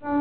Lucis 0.00 0.14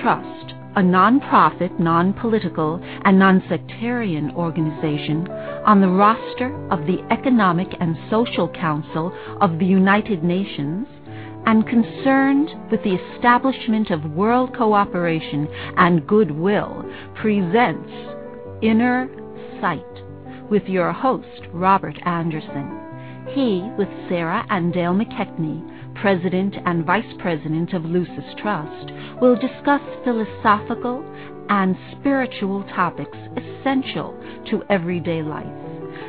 Trust, 0.00 0.54
a 0.76 0.82
non-profit, 0.82 1.80
non-political, 1.80 2.80
and 3.04 3.18
non-sectarian 3.18 4.30
organization 4.36 5.26
on 5.66 5.80
the 5.80 5.88
roster 5.88 6.54
of 6.70 6.86
the 6.86 7.04
Economic 7.10 7.66
and 7.80 7.98
Social 8.10 8.48
Council 8.48 9.12
of 9.40 9.58
the 9.58 9.66
United 9.66 10.22
Nations 10.22 10.86
and 11.46 11.66
concerned 11.66 12.50
with 12.70 12.80
the 12.84 12.94
establishment 12.94 13.90
of 13.90 14.12
world 14.12 14.56
cooperation 14.56 15.48
and 15.76 16.06
goodwill, 16.06 16.84
presents 17.16 17.90
Inner 18.62 19.08
Sight 19.60 20.05
with 20.50 20.64
your 20.64 20.92
host, 20.92 21.48
Robert 21.52 21.96
Anderson. 22.04 22.80
He, 23.34 23.68
with 23.76 23.88
Sarah 24.08 24.46
and 24.50 24.72
Dale 24.72 24.94
McKechnie, 24.94 25.94
President 26.00 26.54
and 26.64 26.84
Vice 26.84 27.12
President 27.18 27.72
of 27.72 27.84
Lucis 27.84 28.34
Trust, 28.38 28.92
will 29.20 29.34
discuss 29.34 29.80
philosophical 30.04 31.04
and 31.48 31.76
spiritual 31.98 32.62
topics 32.74 33.16
essential 33.36 34.16
to 34.50 34.62
everyday 34.70 35.22
life. 35.22 35.46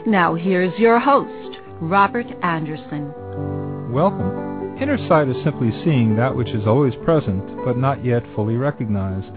Now, 0.06 0.36
here's 0.36 0.78
your 0.80 1.00
host, 1.00 1.58
Robert 1.82 2.28
Anderson. 2.44 3.12
Welcome. 3.92 4.78
Inner 4.82 4.98
sight 5.08 5.28
is 5.28 5.44
simply 5.44 5.72
seeing 5.84 6.16
that 6.16 6.36
which 6.36 6.50
is 6.50 6.68
always 6.68 6.94
present 7.04 7.66
but 7.66 7.78
not 7.78 8.06
yet 8.06 8.22
fully 8.36 8.56
recognized. 8.56 9.34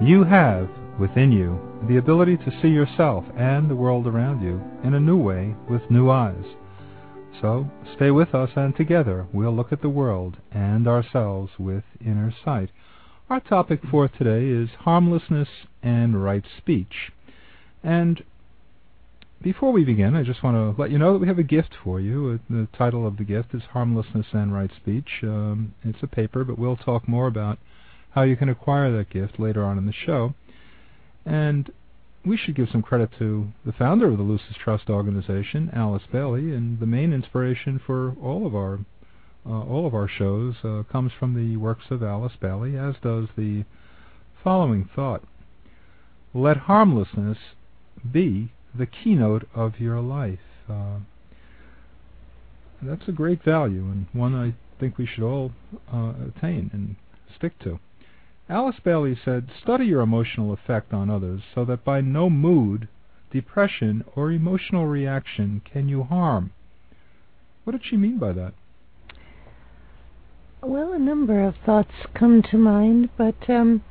You 0.00 0.22
have, 0.22 0.68
within 1.00 1.32
you, 1.32 1.58
the 1.86 1.96
ability 1.96 2.36
to 2.36 2.58
see 2.60 2.68
yourself 2.68 3.24
and 3.36 3.70
the 3.70 3.76
world 3.76 4.06
around 4.06 4.42
you 4.42 4.60
in 4.82 4.94
a 4.94 5.00
new 5.00 5.16
way 5.16 5.54
with 5.70 5.90
new 5.90 6.10
eyes. 6.10 6.44
So 7.40 7.70
stay 7.94 8.10
with 8.10 8.34
us 8.34 8.50
and 8.56 8.74
together 8.74 9.26
we'll 9.32 9.54
look 9.54 9.72
at 9.72 9.80
the 9.80 9.88
world 9.88 10.38
and 10.50 10.88
ourselves 10.88 11.52
with 11.58 11.84
inner 12.00 12.34
sight. 12.44 12.70
Our 13.30 13.40
topic 13.40 13.80
for 13.90 14.08
today 14.08 14.48
is 14.48 14.70
harmlessness 14.80 15.48
and 15.82 16.22
right 16.22 16.44
speech. 16.58 17.12
And 17.82 18.24
before 19.40 19.70
we 19.70 19.84
begin, 19.84 20.16
I 20.16 20.24
just 20.24 20.42
want 20.42 20.56
to 20.56 20.80
let 20.80 20.90
you 20.90 20.98
know 20.98 21.12
that 21.12 21.20
we 21.20 21.28
have 21.28 21.38
a 21.38 21.44
gift 21.44 21.74
for 21.84 22.00
you. 22.00 22.40
Uh, 22.50 22.52
the 22.52 22.68
title 22.76 23.06
of 23.06 23.18
the 23.18 23.24
gift 23.24 23.54
is 23.54 23.62
Harmlessness 23.72 24.26
and 24.32 24.52
Right 24.52 24.70
Speech. 24.74 25.20
Um, 25.22 25.74
it's 25.84 26.02
a 26.02 26.08
paper, 26.08 26.42
but 26.42 26.58
we'll 26.58 26.76
talk 26.76 27.06
more 27.06 27.28
about 27.28 27.58
how 28.10 28.22
you 28.22 28.36
can 28.36 28.48
acquire 28.48 28.90
that 28.96 29.10
gift 29.10 29.38
later 29.38 29.62
on 29.62 29.78
in 29.78 29.86
the 29.86 29.92
show. 29.92 30.34
And 31.28 31.70
we 32.24 32.38
should 32.38 32.54
give 32.54 32.70
some 32.70 32.80
credit 32.80 33.10
to 33.18 33.48
the 33.66 33.72
founder 33.72 34.08
of 34.08 34.16
the 34.16 34.24
Lucis 34.24 34.56
Trust 34.56 34.88
organization, 34.88 35.70
Alice 35.74 36.04
Bailey, 36.10 36.54
and 36.54 36.80
the 36.80 36.86
main 36.86 37.12
inspiration 37.12 37.78
for 37.84 38.14
all 38.22 38.46
of 38.46 38.54
our 38.54 38.80
uh, 39.46 39.62
all 39.62 39.86
of 39.86 39.94
our 39.94 40.08
shows 40.08 40.56
uh, 40.64 40.82
comes 40.90 41.12
from 41.18 41.34
the 41.34 41.56
works 41.58 41.86
of 41.90 42.02
Alice 42.02 42.32
Bailey, 42.40 42.76
as 42.76 42.94
does 43.02 43.28
the 43.36 43.64
following 44.42 44.88
thought: 44.96 45.22
Let 46.32 46.56
harmlessness 46.56 47.38
be 48.10 48.50
the 48.74 48.86
keynote 48.86 49.46
of 49.54 49.78
your 49.78 50.00
life. 50.00 50.38
Uh, 50.68 51.00
that's 52.80 53.06
a 53.06 53.12
great 53.12 53.42
value 53.42 53.82
and 53.82 54.06
one 54.14 54.34
I 54.34 54.54
think 54.80 54.96
we 54.96 55.06
should 55.06 55.24
all 55.24 55.52
uh, 55.92 56.14
attain 56.26 56.70
and 56.72 56.96
stick 57.36 57.58
to. 57.60 57.80
Alice 58.50 58.80
Bailey 58.82 59.14
said, 59.22 59.50
Study 59.62 59.86
your 59.86 60.00
emotional 60.00 60.52
effect 60.52 60.94
on 60.94 61.10
others 61.10 61.42
so 61.54 61.66
that 61.66 61.84
by 61.84 62.00
no 62.00 62.30
mood, 62.30 62.88
depression, 63.30 64.04
or 64.16 64.32
emotional 64.32 64.86
reaction 64.86 65.60
can 65.70 65.88
you 65.88 66.02
harm. 66.02 66.52
What 67.64 67.72
did 67.72 67.84
she 67.84 67.98
mean 67.98 68.18
by 68.18 68.32
that? 68.32 68.54
Well, 70.62 70.92
a 70.92 70.98
number 70.98 71.44
of 71.44 71.56
thoughts 71.56 71.92
come 72.14 72.42
to 72.50 72.56
mind, 72.56 73.10
but 73.18 73.50
um, 73.50 73.82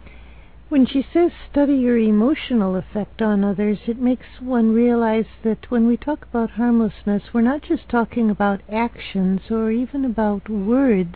when 0.70 0.88
she 0.88 1.06
says 1.14 1.32
study 1.52 1.76
your 1.76 1.98
emotional 1.98 2.76
effect 2.76 3.22
on 3.22 3.44
others, 3.44 3.78
it 3.88 4.00
makes 4.00 4.42
one 4.42 4.74
realize 4.74 5.28
that 5.44 5.70
when 5.70 5.88
we 5.88 5.96
talk 5.96 6.26
about 6.26 6.52
harmlessness, 6.52 7.32
we're 7.32 7.42
not 7.42 7.62
just 7.62 7.88
talking 7.88 8.32
about 8.32 8.62
actions 8.68 9.52
or 9.52 9.72
even 9.72 10.04
about 10.04 10.50
words 10.50 11.16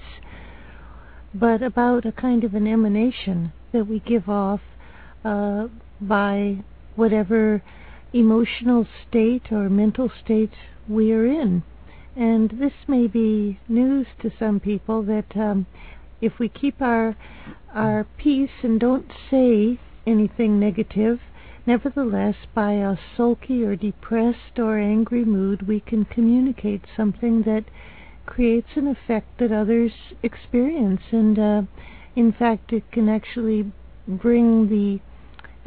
but 1.34 1.62
about 1.64 2.06
a 2.06 2.12
kind 2.12 2.44
of 2.44 2.54
an 2.54 2.68
emanation 2.68 3.54
that 3.72 3.88
we 3.88 4.00
give 4.00 4.28
off 4.28 4.62
uh, 5.24 5.68
by 6.00 6.58
whatever 6.96 7.64
emotional 8.14 8.86
state 9.08 9.52
or 9.52 9.70
mental 9.70 10.12
state 10.24 10.52
we 10.88 11.12
are 11.14 11.26
in. 11.26 11.64
And 12.16 12.50
this 12.60 12.74
may 12.88 13.08
be 13.08 13.60
news 13.70 14.08
to 14.22 14.32
some 14.38 14.60
people 14.60 15.04
that 15.04 15.36
um, 15.36 15.66
if 16.20 16.38
we 16.40 16.50
keep 16.50 16.82
our 16.82 17.16
our 17.74 18.06
peace 18.18 18.52
and 18.64 18.80
don't 18.80 19.10
say 19.30 19.80
anything 20.06 20.60
negative, 20.60 21.20
nevertheless, 21.66 22.36
by 22.54 22.74
a 22.74 22.98
sulky 23.16 23.64
or 23.64 23.78
depressed 23.78 24.60
or 24.60 24.78
angry 24.78 25.24
mood, 25.24 25.68
we 25.68 25.80
can 25.80 26.04
communicate 26.04 26.82
something 26.98 27.44
that 27.44 27.64
creates 28.26 28.70
an 28.76 28.88
effect 28.88 29.40
that 29.40 29.52
others 29.52 29.92
experience. 30.24 31.02
And 31.12 31.40
uh, 31.40 31.62
in 32.16 32.32
fact, 32.32 32.74
it 32.74 32.92
can 32.92 33.10
actually 33.10 33.72
bring 34.08 34.70
the 34.70 35.00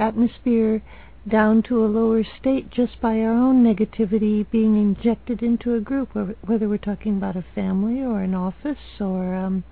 atmosphere 0.03 0.83
down 1.29 1.63
to 1.63 1.85
a 1.85 1.87
lower 1.87 2.23
state 2.39 2.71
just 2.71 3.01
by 3.01 3.21
our 3.21 3.33
own 3.33 3.65
negativity 3.65 4.49
being 4.51 4.77
injected 4.77 5.43
into 5.43 5.75
a 5.75 5.81
group, 5.81 6.11
whether 6.43 6.69
we're 6.69 6.77
talking 6.77 7.17
about 7.17 7.37
a 7.37 7.45
family 7.55 8.03
or 8.03 8.21
an 8.21 8.35
office 8.35 9.01
or 9.01 9.35
um, 9.35 9.65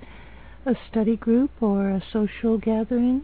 a 0.64 0.74
study 0.90 1.16
group 1.16 1.50
or 1.60 1.90
a 1.90 2.02
social 2.12 2.56
gathering. 2.56 3.22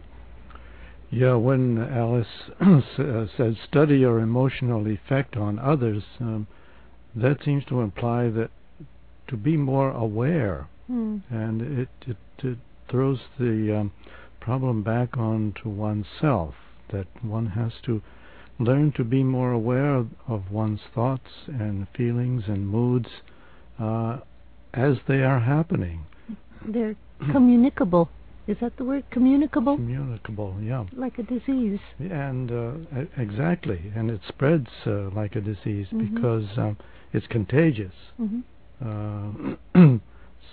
Yeah, 1.09 1.35
when 1.35 1.79
Alice 1.79 2.27
uh, 2.61 3.25
said 3.35 3.57
study 3.67 3.97
your 3.97 4.19
emotional 4.19 4.87
effect 4.87 5.35
on 5.35 5.57
others, 5.57 6.03
um, 6.19 6.47
that 7.15 7.43
seems 7.43 7.65
to 7.65 7.81
imply 7.81 8.29
that 8.29 8.51
to 9.29 9.37
be 9.37 9.55
more 9.57 9.91
aware, 9.91 10.67
hmm. 10.87 11.17
and 11.29 11.61
it, 11.61 11.89
it, 12.05 12.17
it 12.43 12.57
throws 12.89 13.19
the 13.39 13.77
um, 13.77 13.91
problem 14.39 14.83
back 14.83 15.17
onto 15.17 15.69
oneself. 15.69 16.55
That 16.91 17.07
one 17.21 17.47
has 17.47 17.73
to 17.85 18.01
learn 18.59 18.91
to 18.93 19.03
be 19.03 19.23
more 19.23 19.51
aware 19.51 19.95
of, 19.95 20.07
of 20.27 20.51
one's 20.51 20.81
thoughts 20.93 21.29
and 21.47 21.87
feelings 21.95 22.43
and 22.47 22.67
moods 22.67 23.09
uh, 23.79 24.17
as 24.73 24.97
they 25.07 25.21
are 25.21 25.39
happening. 25.39 26.05
They're 26.65 26.95
communicable. 27.31 28.09
Is 28.47 28.57
that 28.61 28.75
the 28.77 28.83
word? 28.83 29.03
Communicable? 29.11 29.75
Communicable, 29.75 30.55
yeah. 30.61 30.85
Like 30.93 31.19
a 31.19 31.23
disease. 31.23 31.79
And 31.99 32.51
uh, 32.51 33.01
exactly, 33.15 33.91
and 33.95 34.09
it 34.09 34.21
spreads 34.27 34.69
uh, 34.87 35.11
like 35.11 35.35
a 35.35 35.41
disease 35.41 35.87
mm-hmm. 35.93 36.15
because 36.15 36.45
um, 36.57 36.77
it's 37.13 37.27
contagious. 37.27 37.93
Mm-hmm. 38.19 38.39
Uh, 38.83 39.55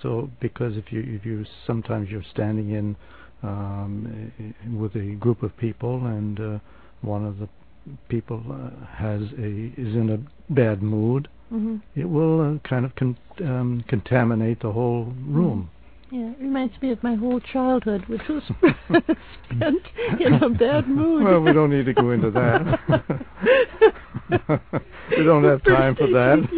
so 0.02 0.30
because 0.40 0.76
if 0.76 0.92
you 0.92 1.00
if 1.06 1.24
you 1.24 1.44
sometimes 1.66 2.08
you're 2.10 2.24
standing 2.32 2.70
in 2.70 2.96
um, 3.42 4.32
with 4.78 4.94
a 4.96 5.14
group 5.16 5.42
of 5.42 5.56
people 5.56 6.06
and 6.06 6.40
uh, 6.40 6.58
one 7.02 7.24
of 7.24 7.38
the 7.38 7.48
people 8.08 8.42
uh, 8.50 8.86
has 8.86 9.22
a 9.38 9.72
is 9.76 9.94
in 9.94 10.10
a 10.10 10.52
bad 10.52 10.82
mood, 10.82 11.28
mm-hmm. 11.52 11.76
it 11.94 12.04
will 12.04 12.40
uh, 12.40 12.68
kind 12.68 12.84
of 12.84 12.94
con- 12.96 13.16
um, 13.40 13.84
contaminate 13.88 14.60
the 14.60 14.72
whole 14.72 15.12
room. 15.26 15.70
Yeah, 16.10 16.30
it 16.30 16.38
reminds 16.40 16.80
me 16.80 16.92
of 16.92 17.02
my 17.02 17.16
whole 17.16 17.40
childhood, 17.40 18.04
which 18.06 18.22
was 18.28 18.42
spent 19.50 19.82
in 20.20 20.34
a 20.34 20.48
bad 20.48 20.88
mood. 20.88 21.24
Well, 21.24 21.40
we 21.40 21.52
don't 21.52 21.70
need 21.70 21.86
to 21.86 21.94
go 21.94 22.12
into 22.12 22.30
that. 22.30 22.80
we 25.16 25.24
don't 25.24 25.42
have 25.42 25.64
time 25.64 25.96
for 25.96 26.06
that. 26.06 26.48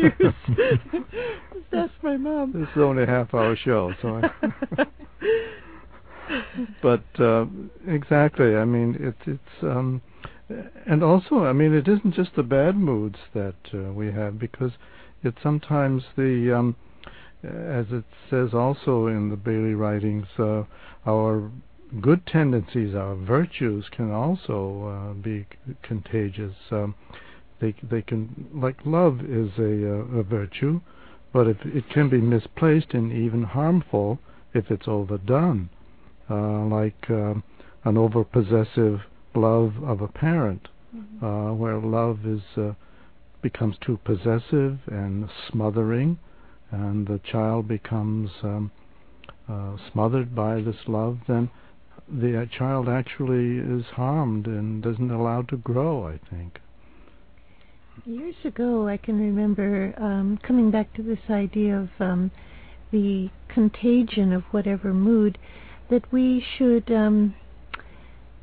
That's 1.72 1.92
my 2.02 2.18
mom. 2.18 2.52
This 2.52 2.68
is 2.76 2.82
only 2.82 3.04
a 3.04 3.06
half-hour 3.06 3.56
show, 3.56 3.94
so. 4.02 4.20
I 4.22 4.86
but 6.82 7.04
uh, 7.18 7.46
exactly, 7.86 8.54
I 8.54 8.66
mean, 8.66 8.96
it's 9.00 9.22
it's 9.26 9.62
um, 9.62 10.02
and 10.86 11.02
also, 11.02 11.44
I 11.44 11.52
mean, 11.52 11.74
it 11.74 11.88
isn't 11.88 12.14
just 12.14 12.34
the 12.36 12.42
bad 12.42 12.76
moods 12.76 13.18
that 13.34 13.56
uh, 13.72 13.92
we 13.92 14.12
have 14.12 14.38
because 14.38 14.72
it's 15.22 15.42
sometimes 15.42 16.04
the 16.16 16.56
um, 16.56 16.76
as 17.44 17.86
it 17.90 18.04
says 18.30 18.54
also 18.54 19.06
in 19.06 19.30
the 19.30 19.36
Bailey 19.36 19.74
writings, 19.74 20.26
uh, 20.38 20.64
our 21.06 21.50
good 22.00 22.26
tendencies, 22.26 22.94
our 22.94 23.14
virtues, 23.14 23.88
can 23.90 24.10
also 24.10 25.10
uh, 25.10 25.12
be 25.14 25.46
c- 25.66 25.74
contagious. 25.82 26.54
Um, 26.70 26.94
they 27.60 27.74
they 27.82 28.02
can 28.02 28.48
like 28.54 28.76
love 28.84 29.20
is 29.20 29.50
a, 29.58 29.94
uh, 29.94 30.18
a 30.18 30.22
virtue, 30.22 30.80
but 31.32 31.46
if 31.46 31.56
it 31.64 31.88
can 31.90 32.08
be 32.08 32.20
misplaced 32.20 32.94
and 32.94 33.12
even 33.12 33.42
harmful 33.42 34.18
if 34.54 34.70
it's 34.70 34.88
overdone, 34.88 35.68
uh, 36.30 36.64
like 36.64 37.10
um, 37.10 37.42
an 37.84 37.96
overpossessive 37.96 39.02
love 39.34 39.74
of 39.82 40.00
a 40.00 40.08
parent, 40.08 40.68
Mm-hmm. 40.96 41.22
uh, 41.22 41.52
where 41.52 41.76
love 41.76 42.24
is 42.24 42.40
uh, 42.56 42.72
becomes 43.42 43.76
too 43.84 43.98
possessive 44.04 44.78
and 44.86 45.28
smothering, 45.50 46.18
and 46.70 47.06
the 47.06 47.20
child 47.30 47.68
becomes 47.68 48.30
um, 48.42 48.70
uh, 49.48 49.76
smothered 49.92 50.34
by 50.34 50.60
this 50.60 50.76
love, 50.86 51.18
then 51.26 51.50
the 52.08 52.42
uh, 52.42 52.46
child 52.46 52.88
actually 52.88 53.58
is 53.58 53.84
harmed 53.86 54.46
and 54.46 54.82
doesn't 54.82 55.10
allowed 55.10 55.48
to 55.48 55.56
grow. 55.56 56.06
I 56.06 56.18
think. 56.30 56.60
Years 58.04 58.36
ago, 58.44 58.86
I 58.86 58.96
can 58.96 59.18
remember 59.18 59.92
um, 59.98 60.38
coming 60.42 60.70
back 60.70 60.92
to 60.94 61.02
this 61.02 61.18
idea 61.28 61.76
of 61.76 61.88
um, 61.98 62.30
the 62.90 63.28
contagion 63.48 64.32
of 64.32 64.44
whatever 64.50 64.94
mood, 64.94 65.38
that 65.90 66.10
we 66.12 66.44
should 66.56 66.90
um, 66.90 67.34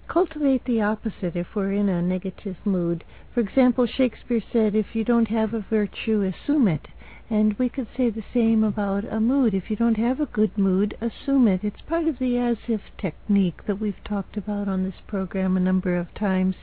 cultivate 0.07 0.65
the 0.65 0.81
opposite 0.81 1.35
if 1.35 1.47
we're 1.55 1.71
in 1.71 1.89
a 1.89 2.01
negative 2.01 2.57
mood. 2.65 3.03
For 3.33 3.39
example, 3.39 3.87
Shakespeare 3.87 4.41
said, 4.51 4.75
if 4.75 4.87
you 4.93 5.03
don't 5.03 5.29
have 5.29 5.53
a 5.53 5.65
virtue, 5.69 6.21
assume 6.21 6.67
it. 6.67 6.87
And 7.29 7.57
we 7.57 7.69
could 7.69 7.87
say 7.97 8.11
the 8.11 8.23
same 8.33 8.63
about 8.63 9.03
a 9.11 9.19
mood. 9.19 9.55
If 9.55 9.71
you 9.71 9.75
don't 9.75 9.97
have 9.97 10.19
a 10.19 10.27
good 10.27 10.57
mood, 10.57 10.95
assume 11.01 11.47
it. 11.47 11.63
It's 11.63 11.81
part 11.81 12.07
of 12.07 12.19
the 12.19 12.37
as 12.37 12.57
if 12.67 12.81
technique 12.99 13.65
that 13.65 13.79
we've 13.79 14.03
talked 14.03 14.37
about 14.37 14.67
on 14.67 14.83
this 14.83 15.01
program 15.07 15.57
a 15.57 15.59
number 15.59 15.97
of 15.97 16.13
times. 16.13 16.55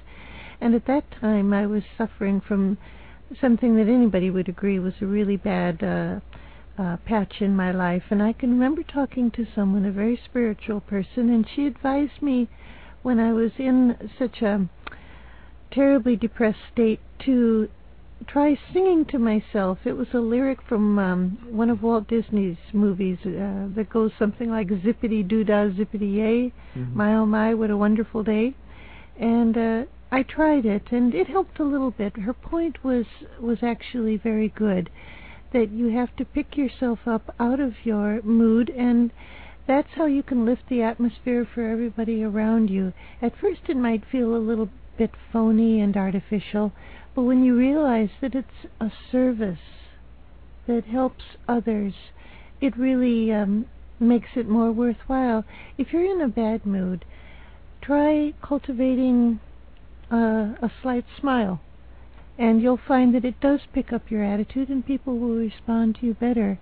And 0.60 0.74
at 0.74 0.86
that 0.86 1.10
time, 1.10 1.52
I 1.52 1.66
was 1.66 1.82
suffering 1.98 2.40
from 2.40 2.78
something 3.40 3.74
that 3.76 3.88
anybody 3.88 4.30
would 4.30 4.48
agree 4.48 4.78
was 4.78 4.94
a 5.00 5.06
really 5.06 5.36
bad 5.36 5.82
uh, 5.82 6.20
uh, 6.80 6.96
patch 6.98 7.40
in 7.40 7.56
my 7.56 7.72
life. 7.72 8.04
And 8.10 8.22
I 8.22 8.32
can 8.32 8.50
remember 8.50 8.84
talking 8.84 9.32
to 9.32 9.46
someone, 9.54 9.84
a 9.84 9.90
very 9.90 10.20
spiritual 10.24 10.80
person, 10.80 11.28
and 11.28 11.44
she 11.48 11.66
advised 11.66 12.22
me 12.22 12.48
when 13.02 13.18
I 13.18 13.32
was 13.32 13.50
in 13.58 14.10
such 14.16 14.42
a 14.42 14.68
terribly 15.72 16.14
depressed 16.14 16.60
state 16.72 17.00
to 17.24 17.68
try 18.26 18.58
singing 18.72 19.04
to 19.06 19.19
myself. 19.19 19.78
It 19.84 19.92
was 19.92 20.08
a 20.14 20.19
lyric 20.19 20.62
from 20.62 20.98
um, 20.98 21.38
one 21.50 21.70
of 21.70 21.82
Walt 21.82 22.08
Disney's 22.08 22.56
movies 22.72 23.19
uh, 23.24 23.69
that 23.74 23.88
goes 23.90 24.12
something 24.19 24.50
like 24.50 24.69
zippity 24.69 25.26
doo 25.26 25.44
dah 25.44 25.69
zippity 25.69 26.14
yay, 26.16 26.52
Mhm. 26.76 26.94
my 26.94 27.14
oh 27.14 27.26
my, 27.26 27.54
what 27.54 27.70
a 27.70 27.76
wonderful 27.76 28.22
day. 28.22 28.54
And 29.19 29.56
uh, 29.56 29.84
I 30.10 30.22
tried 30.22 30.66
it, 30.66 30.90
and 30.90 31.14
it 31.14 31.26
helped 31.28 31.58
a 31.58 31.64
little 31.64 31.90
bit. 31.90 32.16
Her 32.16 32.32
point 32.32 32.82
was 32.84 33.06
was 33.40 33.62
actually 33.62 34.16
very 34.16 34.48
good, 34.48 34.90
that 35.52 35.70
you 35.70 35.88
have 35.88 36.14
to 36.16 36.24
pick 36.24 36.56
yourself 36.56 37.06
up 37.06 37.34
out 37.38 37.60
of 37.60 37.74
your 37.84 38.20
mood, 38.22 38.70
and 38.70 39.10
that's 39.66 39.92
how 39.94 40.06
you 40.06 40.22
can 40.22 40.44
lift 40.44 40.69
the 40.69 40.82
atmosphere 40.82 41.44
for 41.44 41.62
everybody 41.62 42.22
around 42.24 42.69
you. 42.70 42.92
At 43.20 43.36
first, 43.36 43.69
it 43.69 43.76
might 43.76 44.04
feel 44.04 44.34
a 44.34 44.38
little 44.38 44.69
bit 44.98 45.10
phony 45.32 45.80
and 45.80 45.96
artificial, 45.96 46.72
but 47.14 47.22
when 47.22 47.44
you 47.44 47.56
realize 47.56 48.10
that 48.20 48.34
it's 48.34 48.66
a 48.80 48.90
service 49.10 49.58
that 50.66 50.84
helps 50.84 51.24
others, 51.48 51.94
it 52.60 52.76
really 52.76 53.32
um, 53.32 53.66
makes 54.00 54.30
it 54.36 54.48
more 54.48 54.72
worthwhile. 54.72 55.44
If 55.76 55.92
you're 55.92 56.10
in 56.10 56.20
a 56.20 56.28
bad 56.28 56.64
mood, 56.64 57.04
try 57.82 58.32
cultivating 58.42 59.40
uh, 60.10 60.54
a 60.62 60.70
slight 60.80 61.04
smile, 61.18 61.60
and 62.38 62.62
you'll 62.62 62.80
find 62.88 63.14
that 63.14 63.24
it 63.24 63.40
does 63.40 63.60
pick 63.72 63.92
up 63.92 64.10
your 64.10 64.24
attitude, 64.24 64.68
and 64.68 64.86
people 64.86 65.18
will 65.18 65.36
respond 65.36 65.96
to 65.96 66.06
you 66.06 66.14
better. 66.14 66.58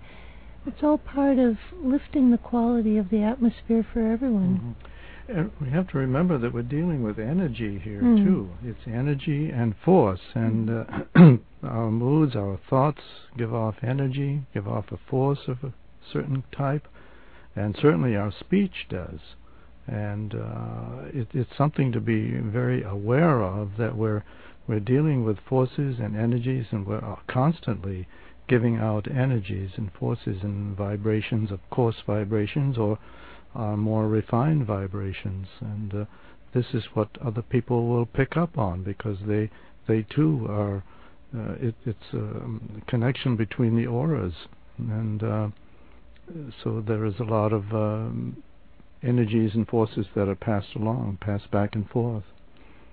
It's 0.65 0.83
all 0.83 0.97
part 0.97 1.39
of 1.39 1.57
lifting 1.81 2.31
the 2.31 2.37
quality 2.37 2.97
of 2.97 3.09
the 3.09 3.23
atmosphere 3.23 3.85
for 3.93 4.11
everyone. 4.11 4.75
Mhm. 4.81 4.90
And 5.33 5.51
we 5.61 5.69
have 5.69 5.87
to 5.89 5.97
remember 5.97 6.37
that 6.37 6.53
we're 6.53 6.61
dealing 6.61 7.03
with 7.03 7.17
energy 7.17 7.79
here 7.79 8.01
Mm. 8.01 8.23
too. 8.25 8.49
It's 8.63 8.85
energy 8.87 9.49
and 9.49 9.75
force, 9.77 10.19
and 10.35 10.69
uh, 10.69 10.83
our 11.63 11.89
moods, 11.89 12.35
our 12.35 12.57
thoughts 12.69 13.01
give 13.37 13.53
off 13.53 13.75
energy, 13.81 14.41
give 14.53 14.67
off 14.67 14.91
a 14.91 14.97
force 14.97 15.47
of 15.47 15.63
a 15.63 15.73
certain 16.11 16.43
type, 16.51 16.87
and 17.55 17.75
certainly 17.77 18.15
our 18.15 18.31
speech 18.31 18.87
does. 18.89 19.19
And 19.87 20.35
uh, 20.35 21.05
it, 21.13 21.27
it's 21.33 21.55
something 21.57 21.91
to 21.93 22.01
be 22.01 22.31
very 22.37 22.83
aware 22.83 23.41
of 23.41 23.77
that 23.77 23.95
we're 23.95 24.23
we're 24.67 24.79
dealing 24.79 25.23
with 25.25 25.39
forces 25.39 25.99
and 25.99 26.15
energies, 26.15 26.67
and 26.71 26.85
we're 26.85 27.03
uh, 27.03 27.15
constantly 27.27 28.07
giving 28.47 28.77
out 28.77 29.07
energies 29.09 29.71
and 29.77 29.91
forces 29.93 30.43
and 30.43 30.75
vibrations 30.77 31.51
of 31.51 31.59
coarse 31.69 32.01
vibrations 32.05 32.77
or 32.77 32.99
uh, 33.55 33.75
more 33.75 34.07
refined 34.07 34.65
vibrations 34.65 35.47
and 35.59 35.93
uh, 35.93 36.05
this 36.53 36.65
is 36.73 36.83
what 36.93 37.09
other 37.25 37.41
people 37.41 37.87
will 37.87 38.05
pick 38.05 38.35
up 38.35 38.57
on 38.57 38.83
because 38.83 39.17
they 39.25 39.49
they 39.87 40.03
too 40.03 40.45
are 40.49 40.83
uh, 41.35 41.53
it, 41.61 41.75
it's 41.85 42.13
a 42.13 42.41
connection 42.87 43.35
between 43.35 43.75
the 43.75 43.87
auras. 43.87 44.33
And 44.77 45.23
uh, 45.23 45.47
so 46.63 46.83
there 46.85 47.05
is 47.05 47.13
a 47.19 47.23
lot 47.23 47.53
of 47.53 47.63
um, 47.73 48.43
energies 49.03 49.51
and 49.53 49.67
forces 49.67 50.05
that 50.15 50.27
are 50.27 50.35
passed 50.35 50.75
along 50.75 51.19
passed 51.21 51.49
back 51.51 51.75
and 51.75 51.89
forth. 51.89 52.23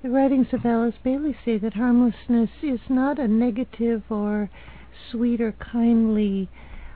The 0.02 0.10
writings 0.10 0.46
of 0.52 0.64
Alice 0.64 0.94
Bailey 1.02 1.36
say 1.44 1.58
that 1.58 1.74
harmlessness 1.74 2.50
is 2.62 2.80
not 2.88 3.18
a 3.18 3.26
negative 3.26 4.04
or 4.08 4.48
sweet 5.10 5.40
or 5.40 5.52
kindly 5.52 6.48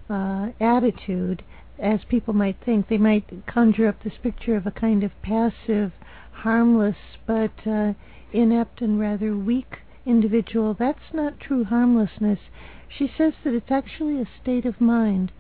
uh, 0.09 0.51
attitude, 0.61 1.43
as 1.83 2.05
people 2.09 2.33
might 2.33 2.57
think. 2.65 2.89
They 2.89 2.99
might 2.99 3.47
conjure 3.47 3.89
up 3.89 4.03
this 4.03 4.17
picture 4.23 4.57
of 4.57 4.67
a 4.67 4.71
kind 4.71 5.03
of 5.03 5.11
passive, 5.21 5.93
harmless, 6.33 6.97
but 7.27 7.67
uh, 7.67 7.95
inept 8.33 8.81
and 8.81 8.99
rather 8.99 9.37
weak 9.37 9.79
individual. 10.07 10.75
That's 10.79 11.13
not 11.13 11.41
true 11.41 11.65
harmlessness. 11.65 12.39
She 12.89 13.11
says 13.19 13.35
that 13.45 13.55
it's 13.55 13.71
actually 13.71 14.21
a 14.21 14.29
state 14.41 14.65
of 14.65 14.81
mind. 14.81 15.33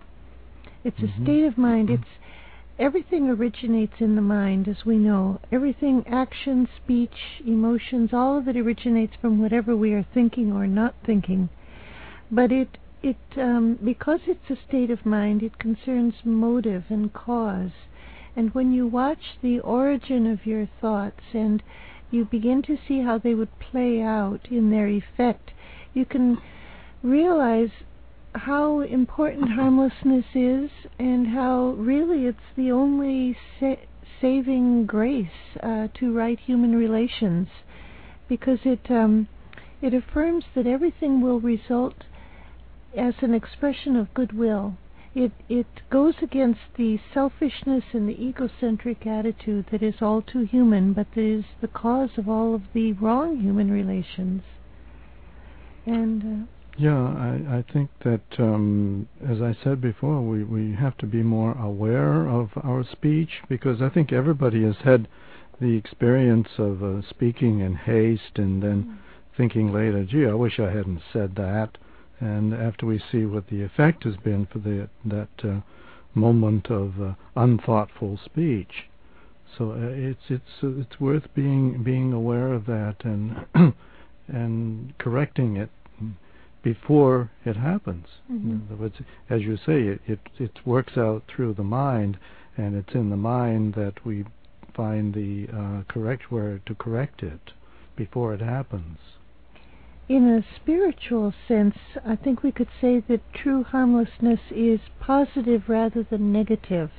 It's 0.84 0.98
Mhm. 0.98 1.08
a 1.08 1.22
state 1.22 1.44
of 1.44 1.56
mind. 1.56 1.90
It's 1.90 2.18
everything 2.78 3.28
originates 3.28 4.00
in 4.00 4.16
the 4.16 4.22
mind, 4.22 4.66
as 4.66 4.84
we 4.84 4.96
know. 4.96 5.38
Everything, 5.52 6.04
action, 6.08 6.68
speech, 6.76 7.42
emotions, 7.46 8.12
all 8.12 8.36
of 8.36 8.48
it 8.48 8.56
originates 8.56 9.14
from 9.16 9.40
whatever 9.40 9.76
we 9.76 9.92
are 9.92 10.02
thinking 10.02 10.52
or 10.52 10.66
not 10.66 10.94
thinking. 11.04 11.48
But 12.30 12.50
it, 12.50 12.78
it, 13.02 13.16
um, 13.36 13.78
because 13.84 14.20
it's 14.26 14.50
a 14.50 14.68
state 14.68 14.90
of 14.90 15.04
mind, 15.04 15.42
it 15.42 15.58
concerns 15.58 16.14
motive 16.24 16.84
and 16.88 17.12
cause. 17.12 17.72
And 18.36 18.54
when 18.54 18.72
you 18.72 18.86
watch 18.86 19.38
the 19.42 19.60
origin 19.60 20.26
of 20.26 20.46
your 20.46 20.68
thoughts 20.80 21.20
and 21.34 21.62
you 22.10 22.24
begin 22.24 22.62
to 22.62 22.78
see 22.86 23.02
how 23.02 23.18
they 23.18 23.34
would 23.34 23.58
play 23.58 24.00
out 24.00 24.48
in 24.50 24.70
their 24.70 24.88
effect, 24.88 25.52
you 25.94 26.04
can 26.04 26.38
realize 27.02 27.70
how 28.34 28.80
important 28.80 29.50
harmlessness 29.52 30.24
is 30.34 30.70
and 30.98 31.28
how 31.28 31.74
really 31.76 32.26
it's 32.26 32.38
the 32.56 32.70
only 32.70 33.36
sa- 33.58 33.74
saving 34.20 34.86
grace 34.86 35.26
uh, 35.62 35.88
to 35.98 36.14
right 36.14 36.38
human 36.38 36.74
relations 36.74 37.48
because 38.28 38.60
it 38.64 38.90
um, 38.90 39.28
it 39.82 39.92
affirms 39.92 40.44
that 40.54 40.66
everything 40.66 41.20
will 41.20 41.40
result 41.40 42.04
as 42.96 43.14
an 43.20 43.34
expression 43.34 43.96
of 43.96 44.12
goodwill. 44.14 44.76
It 45.14 45.32
it 45.48 45.66
goes 45.90 46.14
against 46.22 46.60
the 46.76 46.98
selfishness 47.12 47.84
and 47.92 48.08
the 48.08 48.18
egocentric 48.18 49.06
attitude 49.06 49.66
that 49.70 49.82
is 49.82 50.00
all 50.00 50.22
too 50.22 50.44
human, 50.44 50.94
but 50.94 51.06
that 51.14 51.20
is 51.20 51.44
the 51.60 51.68
cause 51.68 52.16
of 52.16 52.28
all 52.28 52.54
of 52.54 52.62
the 52.72 52.92
wrong 52.94 53.40
human 53.40 53.70
relations. 53.70 54.42
And 55.84 56.44
uh, 56.44 56.46
Yeah, 56.78 56.96
I, 56.96 57.58
I 57.58 57.64
think 57.72 57.90
that, 58.04 58.22
um, 58.38 59.08
as 59.26 59.42
I 59.42 59.54
said 59.62 59.80
before, 59.80 60.22
we, 60.22 60.44
we 60.44 60.74
have 60.74 60.96
to 60.98 61.06
be 61.06 61.22
more 61.22 61.52
aware 61.58 62.26
of 62.26 62.50
our 62.62 62.84
speech 62.90 63.42
because 63.48 63.82
I 63.82 63.90
think 63.90 64.12
everybody 64.12 64.62
has 64.64 64.76
had 64.82 65.08
the 65.60 65.76
experience 65.76 66.48
of 66.58 66.82
uh, 66.82 67.02
speaking 67.10 67.60
in 67.60 67.74
haste 67.74 68.36
and 68.36 68.62
then 68.62 68.98
thinking 69.36 69.72
later, 69.72 70.04
gee, 70.04 70.26
I 70.26 70.32
wish 70.32 70.58
I 70.58 70.70
hadn't 70.70 71.02
said 71.12 71.36
that. 71.36 71.76
And 72.22 72.54
after 72.54 72.86
we 72.86 73.02
see 73.10 73.26
what 73.26 73.48
the 73.48 73.62
effect 73.62 74.04
has 74.04 74.16
been 74.16 74.46
for 74.46 74.60
the, 74.60 74.88
that 75.04 75.28
uh, 75.42 75.60
moment 76.14 76.70
of 76.70 77.00
uh, 77.02 77.14
unthoughtful 77.34 78.20
speech. 78.24 78.84
So 79.58 79.72
uh, 79.72 79.76
it's 79.78 80.22
it's 80.28 80.62
uh, 80.62 80.80
it's 80.80 81.00
worth 81.00 81.34
being 81.34 81.82
being 81.82 82.12
aware 82.12 82.52
of 82.52 82.66
that 82.66 82.96
and 83.02 83.44
and 84.28 84.96
correcting 84.98 85.56
it 85.56 85.70
before 86.62 87.32
it 87.44 87.56
happens. 87.56 88.06
Mm-hmm. 88.30 88.50
In 88.50 88.66
other 88.66 88.76
words, 88.76 88.96
as 89.28 89.42
you 89.42 89.56
say, 89.56 89.82
it, 89.82 90.00
it 90.06 90.20
it 90.38 90.64
works 90.64 90.96
out 90.96 91.24
through 91.26 91.54
the 91.54 91.64
mind, 91.64 92.18
and 92.56 92.76
it's 92.76 92.94
in 92.94 93.10
the 93.10 93.16
mind 93.16 93.74
that 93.74 94.06
we 94.06 94.24
find 94.74 95.12
the 95.12 95.48
uh, 95.52 95.82
correct 95.92 96.30
word 96.30 96.64
to 96.66 96.74
correct 96.76 97.22
it 97.22 97.52
before 97.96 98.32
it 98.32 98.40
happens. 98.40 98.98
In 100.08 100.28
a 100.28 100.44
spiritual 100.56 101.32
sense, 101.46 101.76
I 102.04 102.16
think 102.16 102.42
we 102.42 102.50
could 102.50 102.68
say 102.80 102.98
that 102.98 103.32
true 103.32 103.62
harmlessness 103.62 104.40
is 104.50 104.80
positive 104.98 105.68
rather 105.68 106.02
than 106.02 106.32
negative 106.32 106.90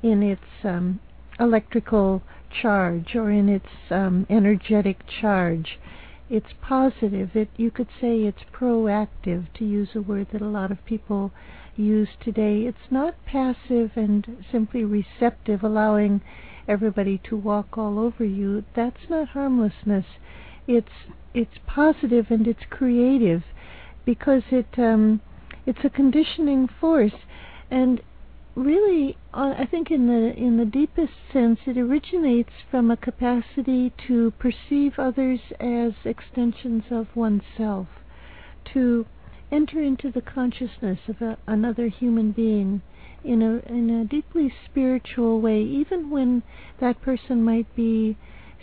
in 0.00 0.22
its 0.22 0.64
um, 0.64 1.00
electrical 1.40 2.22
charge 2.50 3.16
or 3.16 3.30
in 3.30 3.48
its 3.48 3.90
um, 3.90 4.26
energetic 4.30 5.06
charge. 5.08 5.80
It's 6.28 6.52
positive. 6.62 7.34
It 7.34 7.50
you 7.56 7.72
could 7.72 7.88
say 8.00 8.22
it's 8.22 8.44
proactive 8.52 9.52
to 9.54 9.64
use 9.64 9.96
a 9.96 10.00
word 10.00 10.28
that 10.30 10.40
a 10.40 10.46
lot 10.46 10.70
of 10.70 10.84
people 10.84 11.32
use 11.74 12.10
today. 12.20 12.62
It's 12.62 12.90
not 12.90 13.16
passive 13.26 13.96
and 13.96 14.44
simply 14.52 14.84
receptive, 14.84 15.64
allowing 15.64 16.20
everybody 16.68 17.18
to 17.24 17.36
walk 17.36 17.76
all 17.76 17.98
over 17.98 18.24
you. 18.24 18.64
That's 18.76 19.08
not 19.08 19.30
harmlessness. 19.30 20.06
It's 20.72 21.12
it's 21.34 21.58
positive 21.66 22.26
and 22.30 22.46
it's 22.46 22.64
creative 22.70 23.42
because 24.04 24.42
it 24.50 24.68
um, 24.78 25.20
it's 25.66 25.84
a 25.84 25.90
conditioning 25.90 26.68
force. 26.80 27.18
And 27.70 28.00
really 28.54 29.16
uh, 29.32 29.54
I 29.58 29.66
think 29.66 29.90
in 29.90 30.06
the 30.06 30.32
in 30.36 30.58
the 30.58 30.64
deepest 30.64 31.12
sense 31.32 31.58
it 31.66 31.76
originates 31.76 32.52
from 32.70 32.90
a 32.90 32.96
capacity 32.96 33.92
to 34.06 34.32
perceive 34.38 34.98
others 34.98 35.40
as 35.58 35.92
extensions 36.04 36.84
of 36.90 37.06
oneself 37.14 37.88
to 38.72 39.06
enter 39.50 39.82
into 39.82 40.10
the 40.12 40.20
consciousness 40.20 40.98
of 41.08 41.20
a, 41.20 41.38
another 41.46 41.88
human 41.88 42.32
being 42.32 42.82
in 43.24 43.42
a 43.42 43.72
in 43.72 43.90
a 43.90 44.04
deeply 44.04 44.52
spiritual 44.66 45.40
way 45.40 45.60
even 45.62 46.10
when 46.10 46.42
that 46.80 47.00
person 47.02 47.42
might 47.42 47.74
be 47.74 48.16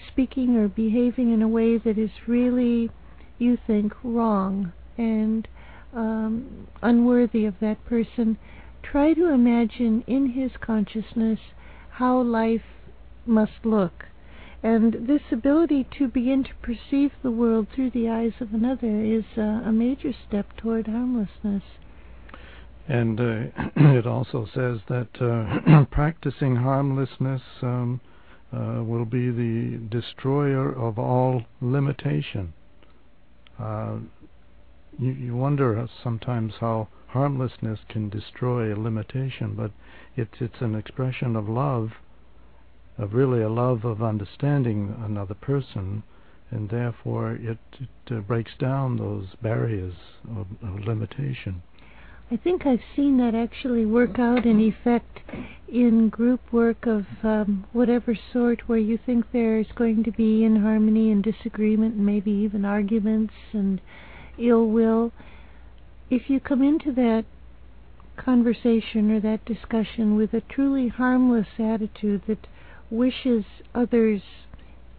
speaking 0.08 0.56
or 0.58 0.68
behaving 0.68 1.34
in 1.34 1.42
a 1.42 1.48
way 1.48 1.78
that 1.78 1.98
is 1.98 2.12
really, 2.28 2.90
you 3.38 3.58
think, 3.68 3.94
wrong 4.04 4.74
and 4.98 5.48
um, 5.94 6.68
unworthy 6.82 7.46
of 7.46 7.56
that 7.60 7.84
person, 7.86 8.38
try 8.84 9.14
to 9.14 9.30
imagine 9.30 10.04
in 10.08 10.32
his 10.32 10.52
consciousness 10.62 11.40
how 11.92 12.22
life 12.22 12.62
must 13.26 13.66
look. 13.66 14.06
And 14.64 15.08
this 15.08 15.22
ability 15.32 15.88
to 15.98 16.08
begin 16.08 16.44
to 16.44 16.54
perceive 16.62 17.12
the 17.22 17.32
world 17.32 17.68
through 17.74 17.92
the 17.92 18.10
eyes 18.10 18.34
of 18.40 18.54
another 18.54 19.02
is 19.04 19.24
uh, 19.38 19.42
a 19.42 19.72
major 19.72 20.14
step 20.28 20.58
toward 20.58 20.88
harmlessness. 20.88 21.64
And 22.88 23.20
uh, 23.20 23.24
it 23.76 24.08
also 24.08 24.48
says 24.54 24.80
that 24.88 25.10
uh, 25.22 25.86
practicing 25.92 26.56
harmlessness 26.56 27.42
um, 27.62 28.02
uh, 28.54 28.82
will 28.84 29.06
be 29.06 29.30
the 29.30 29.78
destroyer 29.90 30.72
of 30.72 30.98
all 30.98 31.44
limitation. 31.62 32.54
Uh, 33.60 33.98
you, 34.98 35.12
you 35.12 35.36
wonder 35.36 35.88
sometimes 36.04 36.54
how 36.60 36.88
harmlessness 37.08 37.80
can 37.90 38.10
destroy 38.10 38.74
a 38.74 38.78
limitation, 38.78 39.54
but 39.56 39.72
it's 40.16 40.40
it's 40.40 40.62
an 40.62 40.76
expression 40.76 41.36
of 41.36 41.50
love, 41.50 41.92
of 42.98 43.14
really 43.14 43.42
a 43.42 43.50
love 43.50 43.86
of 43.86 44.02
understanding 44.02 44.96
another 45.04 45.34
person, 45.34 46.04
and 46.52 46.70
therefore 46.70 47.34
it, 47.34 47.60
it 47.80 47.90
uh, 48.12 48.20
breaks 48.22 48.54
down 48.60 48.98
those 48.98 49.28
barriers 49.42 49.94
of, 50.30 50.48
of 50.62 50.86
limitation. 50.86 51.62
I 52.30 52.36
think 52.36 52.66
I've 52.66 52.82
seen 52.94 53.18
that 53.20 53.34
actually 53.36 53.86
work 53.86 54.20
out 54.20 54.46
in 54.46 54.60
effect 54.60 55.20
in 55.70 56.10
group 56.10 56.42
work 56.52 56.86
of 56.86 57.06
um, 57.24 57.66
whatever 57.72 58.18
sort 58.34 58.68
where 58.68 58.78
you 58.78 59.00
think 59.06 59.32
there's 59.32 59.68
going 59.76 60.04
to 60.04 60.12
be 60.12 60.44
inharmony 60.44 61.10
and 61.10 61.24
disagreement 61.24 61.96
and 61.96 62.06
maybe 62.06 62.32
even 62.32 62.66
arguments 62.66 63.34
and 63.54 63.80
ill 64.38 64.68
will. 64.68 65.14
If 66.10 66.30
you 66.30 66.42
come 66.42 66.62
into 66.62 66.92
that 66.94 67.24
conversation 68.18 69.10
or 69.10 69.22
that 69.22 69.46
discussion 69.46 70.18
with 70.18 70.34
a 70.34 70.42
truly 70.42 70.90
harmless 70.90 71.48
attitude 71.58 72.24
that 72.28 72.46
wishes 72.90 73.46
others, 73.74 74.22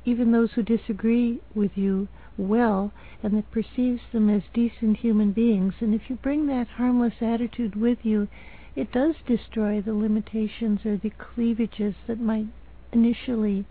even 0.06 0.32
those 0.32 0.52
who 0.52 0.62
disagree 0.62 1.42
with 1.54 1.72
you, 1.74 2.08
well 2.38 2.92
and 3.22 3.36
that 3.36 3.50
perceives 3.50 4.00
them 4.12 4.30
as 4.30 4.42
decent 4.54 4.98
human 4.98 5.32
beings. 5.32 5.74
And 5.80 5.94
if 5.94 6.02
you 6.08 6.16
bring 6.16 6.46
that 6.46 6.68
harmless 6.68 7.14
attitude 7.20 7.76
with 7.76 7.98
you, 8.02 8.28
it 8.76 8.92
does 8.92 9.16
destroy 9.26 9.82
the 9.82 9.92
limitations 9.92 10.86
or 10.86 10.96
the 10.96 11.10
cleavages 11.10 11.94
that 12.06 12.20
might 12.20 12.46
initially 12.92 13.66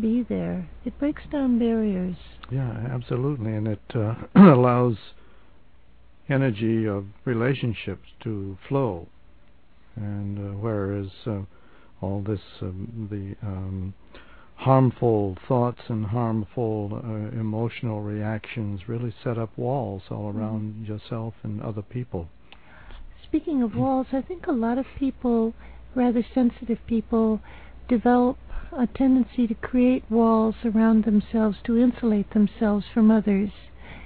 be 0.00 0.24
there. 0.28 0.68
It 0.84 0.98
breaks 0.98 1.22
down 1.30 1.58
barriers. 1.58 2.16
Yeah, 2.50 2.70
absolutely. 2.90 3.54
And 3.54 3.66
it 3.66 3.82
uh, 3.94 4.14
allows 4.36 4.96
energy 6.28 6.86
of 6.86 7.06
relationships 7.24 8.08
to 8.22 8.56
flow. 8.68 9.08
And 9.96 10.38
uh, 10.38 10.58
whereas 10.58 11.08
uh, 11.26 11.40
all 12.00 12.22
this, 12.22 12.40
um, 12.60 13.08
the 13.10 13.46
um, 13.46 13.94
harmful 14.56 15.36
thoughts 15.46 15.80
and 15.88 16.06
harmful 16.06 17.00
uh, 17.04 17.38
emotional 17.38 18.00
reactions 18.00 18.80
really 18.88 19.14
set 19.22 19.38
up 19.38 19.50
walls 19.56 20.02
all 20.10 20.28
Mm-hmm. 20.28 20.38
around 20.38 20.74
mm-hmm. 20.74 20.92
yourself 20.92 21.34
and 21.42 21.62
other 21.62 21.82
people. 21.82 22.28
Speaking 23.22 23.62
of 23.62 23.74
walls, 23.76 24.06
I 24.12 24.22
think 24.22 24.46
a 24.46 24.52
lot 24.52 24.78
of 24.78 24.86
people, 24.98 25.52
rather 25.94 26.24
sensitive 26.34 26.78
people, 26.86 27.40
develop 27.88 28.38
a 28.72 28.86
tendency 28.86 29.46
to 29.46 29.54
create 29.54 30.04
walls 30.10 30.54
around 30.64 31.04
themselves 31.04 31.58
to 31.64 31.78
insulate 31.78 32.30
themselves 32.30 32.86
from 32.92 33.10
others. 33.10 33.50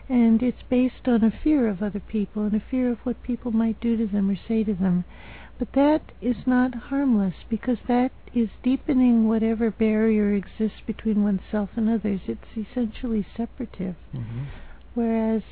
And 0.09 0.43
it's 0.43 0.63
based 0.69 1.07
on 1.07 1.23
a 1.23 1.31
fear 1.45 1.69
of 1.69 1.83
other 1.83 2.01
people 2.01 2.43
and 2.45 2.55
a 2.55 2.65
fear 2.71 2.91
of 2.91 2.99
what 3.05 3.23
people 3.23 3.53
might 3.53 3.81
do 3.81 3.97
to 3.97 4.07
them 4.07 4.31
or 4.31 4.37
say 4.49 4.65
to 4.65 4.75
them. 4.75 5.05
But 5.61 5.73
that 5.75 6.13
is 6.23 6.47
not 6.47 6.75
harmless 6.75 7.35
because 7.51 7.77
that 7.87 8.13
is 8.35 8.49
deepening 8.63 9.29
whatever 9.29 9.71
barrier 9.71 10.33
exists 10.33 10.81
between 10.87 11.23
oneself 11.23 11.69
and 11.77 11.87
others. 11.87 12.23
It's 12.27 12.57
essentially 12.57 13.27
separative. 13.37 13.97
Mm-hmm. 14.15 14.45
Whereas 14.95 15.43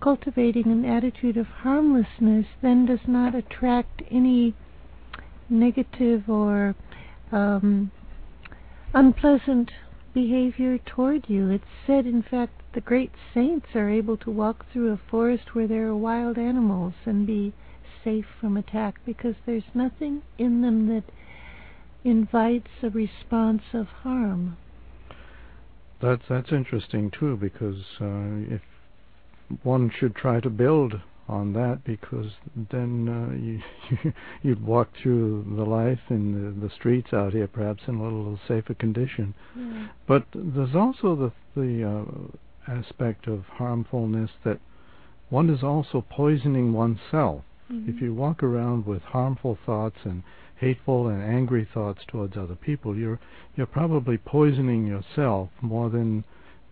cultivating 0.00 0.72
an 0.72 0.84
attitude 0.84 1.36
of 1.36 1.46
harmlessness 1.46 2.46
then 2.62 2.86
does 2.86 3.06
not 3.06 3.36
attract 3.36 4.02
any 4.10 4.56
negative 5.48 6.28
or 6.28 6.74
um, 7.30 7.92
unpleasant 8.92 9.70
behavior 10.12 10.78
toward 10.78 11.28
you. 11.28 11.50
It's 11.50 11.64
said, 11.86 12.06
in 12.06 12.24
fact, 12.28 12.60
the 12.72 12.80
great 12.80 13.12
saints 13.32 13.68
are 13.76 13.88
able 13.88 14.16
to 14.16 14.32
walk 14.32 14.66
through 14.72 14.90
a 14.92 15.00
forest 15.08 15.54
where 15.54 15.68
there 15.68 15.86
are 15.86 15.96
wild 15.96 16.38
animals 16.38 16.94
and 17.06 17.24
be 17.24 17.52
safe 18.04 18.26
from 18.40 18.56
attack 18.56 18.96
because 19.04 19.34
there's 19.46 19.74
nothing 19.74 20.22
in 20.38 20.60
them 20.62 20.88
that 20.88 21.04
invites 22.04 22.68
a 22.82 22.90
response 22.90 23.62
of 23.72 23.86
harm. 23.86 24.56
That's 26.00 26.22
that's 26.28 26.52
interesting 26.52 27.10
too 27.10 27.36
because 27.36 27.82
uh, 28.00 28.54
if 28.54 28.60
one 29.62 29.90
should 29.90 30.14
try 30.14 30.40
to 30.40 30.50
build 30.50 31.00
on 31.26 31.54
that 31.54 31.82
because 31.84 32.32
then 32.70 33.08
uh, 33.08 33.34
you 33.34 34.12
you'd 34.42 34.64
walk 34.64 34.90
through 35.02 35.44
the 35.56 35.64
life 35.64 36.00
in 36.10 36.60
the, 36.60 36.66
the 36.68 36.74
streets 36.74 37.12
out 37.12 37.32
here 37.32 37.46
perhaps 37.46 37.84
in 37.86 37.94
a 37.94 38.02
little 38.02 38.38
safer 38.46 38.74
condition. 38.74 39.34
Yeah. 39.56 39.88
But 40.06 40.26
there's 40.34 40.74
also 40.74 41.16
the 41.16 41.32
the 41.58 41.84
uh, 41.88 42.70
aspect 42.70 43.26
of 43.26 43.44
harmfulness 43.44 44.30
that 44.44 44.60
one 45.30 45.48
is 45.48 45.62
also 45.62 46.04
poisoning 46.08 46.72
oneself. 46.72 47.44
Mm-hmm. 47.70 47.90
If 47.90 48.02
you 48.02 48.14
walk 48.14 48.42
around 48.42 48.86
with 48.86 49.02
harmful 49.02 49.58
thoughts 49.64 49.98
and 50.04 50.22
hateful 50.56 51.08
and 51.08 51.22
angry 51.22 51.66
thoughts 51.72 52.02
towards 52.08 52.36
other 52.36 52.54
people, 52.54 52.96
you're 52.96 53.18
you're 53.56 53.66
probably 53.66 54.18
poisoning 54.18 54.86
yourself 54.86 55.50
more 55.60 55.90
than 55.90 56.24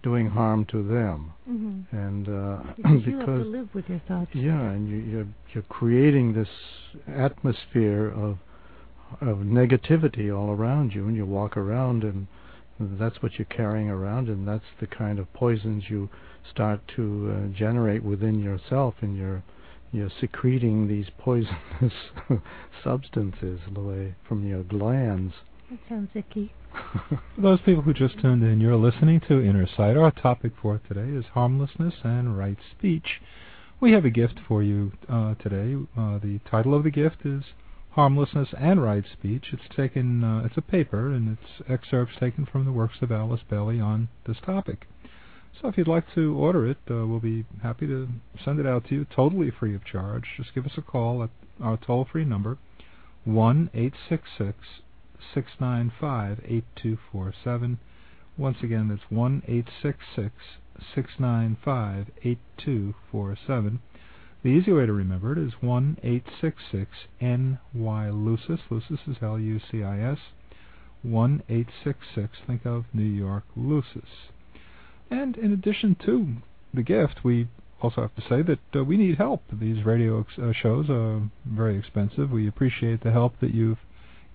doing 0.03 0.29
harm 0.29 0.65
to 0.67 0.83
them. 0.83 1.33
Mm-hmm. 1.49 1.97
And 1.97 2.29
uh, 2.29 2.73
because 2.77 3.07
you 3.07 3.17
have 3.19 3.27
to 3.27 3.33
live 3.33 3.69
with 3.75 3.89
your 3.89 4.03
thoughts. 4.07 4.31
yeah, 4.35 4.71
and 4.71 4.89
you, 4.89 4.97
you're 4.97 5.29
you're 5.55 5.65
creating 5.65 6.35
this 6.35 6.49
atmosphere 7.07 8.09
of 8.09 8.39
of 9.21 9.39
negativity 9.39 10.35
all 10.35 10.51
around 10.51 10.93
you, 10.95 11.07
and 11.07 11.17
you 11.17 11.27
walk 11.27 11.57
around, 11.57 12.03
and 12.03 12.27
that's 12.99 13.23
what 13.23 13.33
you're 13.39 13.45
carrying 13.47 13.91
around, 13.91 14.29
and 14.29 14.49
that's 14.49 14.65
the 14.81 14.87
kind 14.87 15.19
of 15.19 15.33
poisons 15.35 15.85
you 15.89 16.09
start 16.51 16.81
to 16.97 17.33
uh, 17.33 17.59
generate 17.59 18.03
within 18.03 18.41
yourself, 18.41 18.95
and 19.01 19.17
you're 19.17 19.43
you're 19.93 20.11
secreting 20.21 20.89
these 20.89 21.07
poisonous 21.19 21.93
substances 22.85 23.61
away 23.77 24.15
from 24.27 24.47
your 24.47 24.63
glands. 24.63 25.35
That 25.71 25.79
sounds 25.89 26.11
icky. 26.15 26.53
For 27.01 27.21
those 27.39 27.61
people 27.61 27.83
who 27.83 27.93
just 27.93 28.19
tuned 28.21 28.43
in, 28.43 28.61
you're 28.61 28.77
listening 28.77 29.21
to 29.29 29.45
Inner 29.45 29.67
Sight. 29.67 29.97
Our 29.97 30.11
topic 30.11 30.53
for 30.61 30.81
today 30.89 31.17
is 31.17 31.27
harmlessness 31.35 31.95
and 32.03 32.37
right 32.37 32.59
speech. 32.77 33.21
We 33.81 33.93
have 33.93 34.05
a 34.05 34.11
gift 34.11 34.41
for 34.49 34.63
you 34.63 34.93
uh, 35.09 35.35
today. 35.35 35.77
Uh, 35.97 36.19
the 36.19 36.41
title 36.51 36.75
of 36.75 36.85
the 36.85 36.91
gift 36.91 37.27
is 37.27 37.43
Harmlessness 37.91 38.55
and 38.59 38.83
Right 38.83 39.05
Speech. 39.13 39.47
It's 39.53 39.75
taken. 39.77 40.25
Uh, 40.25 40.45
it's 40.47 40.57
a 40.57 40.63
paper, 40.63 41.09
and 41.13 41.37
it's 41.37 41.69
excerpts 41.69 42.15
taken 42.19 42.47
from 42.47 42.65
the 42.65 42.73
works 42.73 43.03
of 43.03 43.13
Alice 43.13 43.43
Bailey 43.51 43.81
on 43.81 44.09
this 44.27 44.39
topic. 44.47 44.87
So 45.61 45.69
if 45.69 45.79
you'd 45.79 45.87
like 45.87 46.13
to 46.15 46.35
order 46.37 46.67
it, 46.67 46.79
uh, 46.91 47.07
we'll 47.07 47.21
be 47.21 47.45
happy 47.63 47.87
to 47.87 48.09
send 48.45 48.59
it 48.59 48.67
out 48.67 48.89
to 48.89 48.95
you 48.95 49.07
totally 49.15 49.51
free 49.51 49.75
of 49.75 49.85
charge. 49.85 50.25
Just 50.37 50.55
give 50.55 50.67
us 50.67 50.73
a 50.77 50.83
call 50.83 51.23
at 51.23 51.31
our 51.61 51.77
toll-free 51.77 52.25
number, 52.25 52.59
one 53.25 53.71
eight 53.75 53.95
six 54.09 54.29
six 54.37 54.57
six 55.33 55.53
nine 55.61 55.93
five 56.01 56.41
eight 56.45 56.65
two 56.75 56.99
four 57.13 57.33
seven. 57.45 57.79
Once 58.37 58.57
again, 58.63 58.89
that's 58.89 59.09
one 59.11 59.43
eight 59.47 59.69
six 59.81 59.99
six 60.17 60.33
six 60.95 61.11
nine 61.19 61.57
five 61.65 62.07
eight 62.25 62.41
two 62.57 62.95
four 63.11 63.37
seven. 63.47 63.81
The 64.43 64.49
easy 64.49 64.73
way 64.73 64.87
to 64.87 64.93
remember 64.93 65.33
it 65.33 65.39
is 65.39 65.53
one 65.61 65.99
eight 66.03 66.25
six 66.41 66.63
six 66.73 66.91
NY 67.21 68.11
Lucis. 68.11 68.61
Lucis 68.71 68.99
is 69.07 69.19
L 69.23 69.39
U 69.39 69.61
C 69.71 69.85
I 69.85 70.01
S. 70.01 70.19
One 71.03 71.45
eight 71.49 71.69
six 71.85 71.99
six. 72.13 72.39
Think 72.45 72.67
of 72.67 72.87
New 72.93 73.05
York 73.05 73.45
Lucis. 73.55 74.09
And 75.13 75.37
in 75.37 75.53
addition 75.53 75.95
to 76.07 76.37
the 76.73 76.83
gift, 76.83 77.23
we 77.23 77.47
also 77.83 78.01
have 78.01 78.15
to 78.15 78.23
say 78.23 78.41
that 78.41 78.61
uh, 78.75 78.83
we 78.83 78.97
need 78.97 79.19
help. 79.19 79.43
These 79.53 79.85
radio 79.85 80.21
ex- 80.21 80.39
uh, 80.39 80.55
shows 80.55 80.89
are 80.89 81.21
very 81.45 81.79
expensive. 81.79 82.31
We 82.31 82.49
appreciate 82.49 83.03
the 83.03 83.13
help 83.13 83.39
that 83.41 83.53
you've 83.53 83.81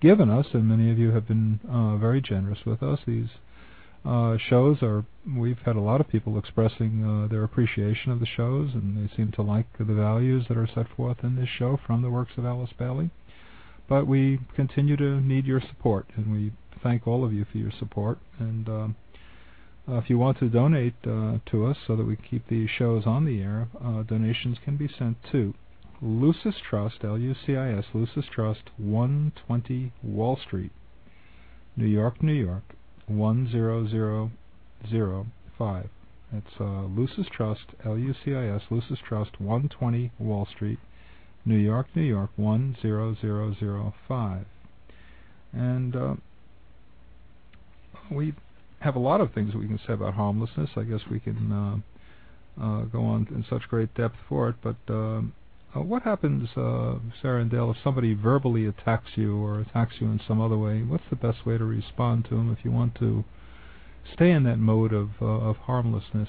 given 0.00 0.30
us, 0.30 0.46
and 0.52 0.68
many 0.68 0.92
of 0.92 0.96
you 0.96 1.10
have 1.10 1.26
been 1.26 1.58
uh, 1.68 1.96
very 1.96 2.20
generous 2.20 2.60
with 2.64 2.80
us. 2.80 3.00
These 3.08 3.30
uh, 4.04 4.36
shows 4.38 4.80
are, 4.80 5.04
we've 5.36 5.58
had 5.64 5.74
a 5.74 5.80
lot 5.80 6.00
of 6.00 6.08
people 6.08 6.38
expressing 6.38 7.04
uh, 7.04 7.26
their 7.26 7.42
appreciation 7.42 8.12
of 8.12 8.20
the 8.20 8.26
shows, 8.26 8.70
and 8.72 8.96
they 8.96 9.12
seem 9.16 9.32
to 9.32 9.42
like 9.42 9.66
the 9.78 9.84
values 9.84 10.44
that 10.46 10.56
are 10.56 10.68
set 10.72 10.86
forth 10.96 11.24
in 11.24 11.34
this 11.34 11.48
show 11.48 11.80
from 11.84 12.02
the 12.02 12.10
works 12.10 12.32
of 12.36 12.46
Alice 12.46 12.70
Bailey. 12.78 13.10
But 13.88 14.06
we 14.06 14.38
continue 14.54 14.96
to 14.96 15.20
need 15.20 15.44
your 15.44 15.60
support, 15.60 16.06
and 16.14 16.30
we 16.30 16.52
thank 16.84 17.08
all 17.08 17.24
of 17.24 17.32
you 17.32 17.44
for 17.50 17.58
your 17.58 17.72
support. 17.80 18.20
And 18.38 18.68
um, 18.68 18.96
if 19.96 20.10
you 20.10 20.18
want 20.18 20.38
to 20.38 20.48
donate 20.48 20.94
uh, 21.06 21.38
to 21.50 21.66
us 21.66 21.76
so 21.86 21.94
that 21.96 22.04
we 22.04 22.16
keep 22.16 22.48
these 22.48 22.68
shows 22.68 23.06
on 23.06 23.24
the 23.24 23.40
air, 23.40 23.68
uh, 23.82 24.02
donations 24.02 24.58
can 24.64 24.76
be 24.76 24.90
sent 24.98 25.16
to 25.32 25.54
Lucis 26.02 26.56
Trust, 26.68 26.96
L-U-C-I-S, 27.02 27.84
Lucis 27.94 28.26
Trust, 28.32 28.64
120 28.76 29.92
Wall 30.02 30.36
Street, 30.36 30.72
New 31.76 31.86
York, 31.86 32.22
New 32.22 32.34
York, 32.34 32.64
10005. 33.08 35.90
That's 36.32 36.60
uh, 36.60 36.84
Lucis 36.84 37.26
Trust, 37.32 37.64
L-U-C-I-S, 37.84 38.62
Lucis 38.70 38.98
Trust, 39.08 39.40
120 39.40 40.12
Wall 40.18 40.46
Street, 40.54 40.78
New 41.44 41.56
York, 41.56 41.88
New 41.96 42.02
York, 42.02 42.30
10005. 42.36 44.46
And 45.52 45.96
uh, 45.96 46.14
we 48.10 48.34
have 48.80 48.96
a 48.96 49.00
lot 49.00 49.20
of 49.20 49.32
things 49.32 49.52
that 49.52 49.58
we 49.58 49.66
can 49.66 49.80
say 49.86 49.92
about 49.92 50.14
harmlessness. 50.14 50.70
I 50.76 50.82
guess 50.84 51.00
we 51.10 51.20
can 51.20 51.52
uh, 51.52 52.64
uh, 52.64 52.82
go 52.84 53.04
on 53.04 53.26
in 53.30 53.44
such 53.48 53.68
great 53.68 53.92
depth 53.94 54.16
for 54.28 54.48
it. 54.48 54.56
But 54.62 54.76
uh, 54.88 55.22
uh, 55.76 55.82
what 55.82 56.02
happens, 56.02 56.48
uh, 56.56 56.96
Sarah 57.20 57.42
and 57.42 57.50
Dale, 57.50 57.70
if 57.70 57.76
somebody 57.82 58.14
verbally 58.14 58.66
attacks 58.66 59.10
you 59.16 59.36
or 59.36 59.60
attacks 59.60 59.96
you 60.00 60.06
in 60.06 60.20
some 60.26 60.40
other 60.40 60.56
way? 60.56 60.82
What's 60.82 61.04
the 61.10 61.16
best 61.16 61.44
way 61.44 61.58
to 61.58 61.64
respond 61.64 62.24
to 62.26 62.30
them 62.30 62.54
if 62.56 62.64
you 62.64 62.70
want 62.70 62.94
to 62.96 63.24
stay 64.14 64.30
in 64.30 64.44
that 64.44 64.58
mode 64.58 64.92
of 64.92 65.10
uh, 65.20 65.26
of 65.26 65.56
harmlessness? 65.56 66.28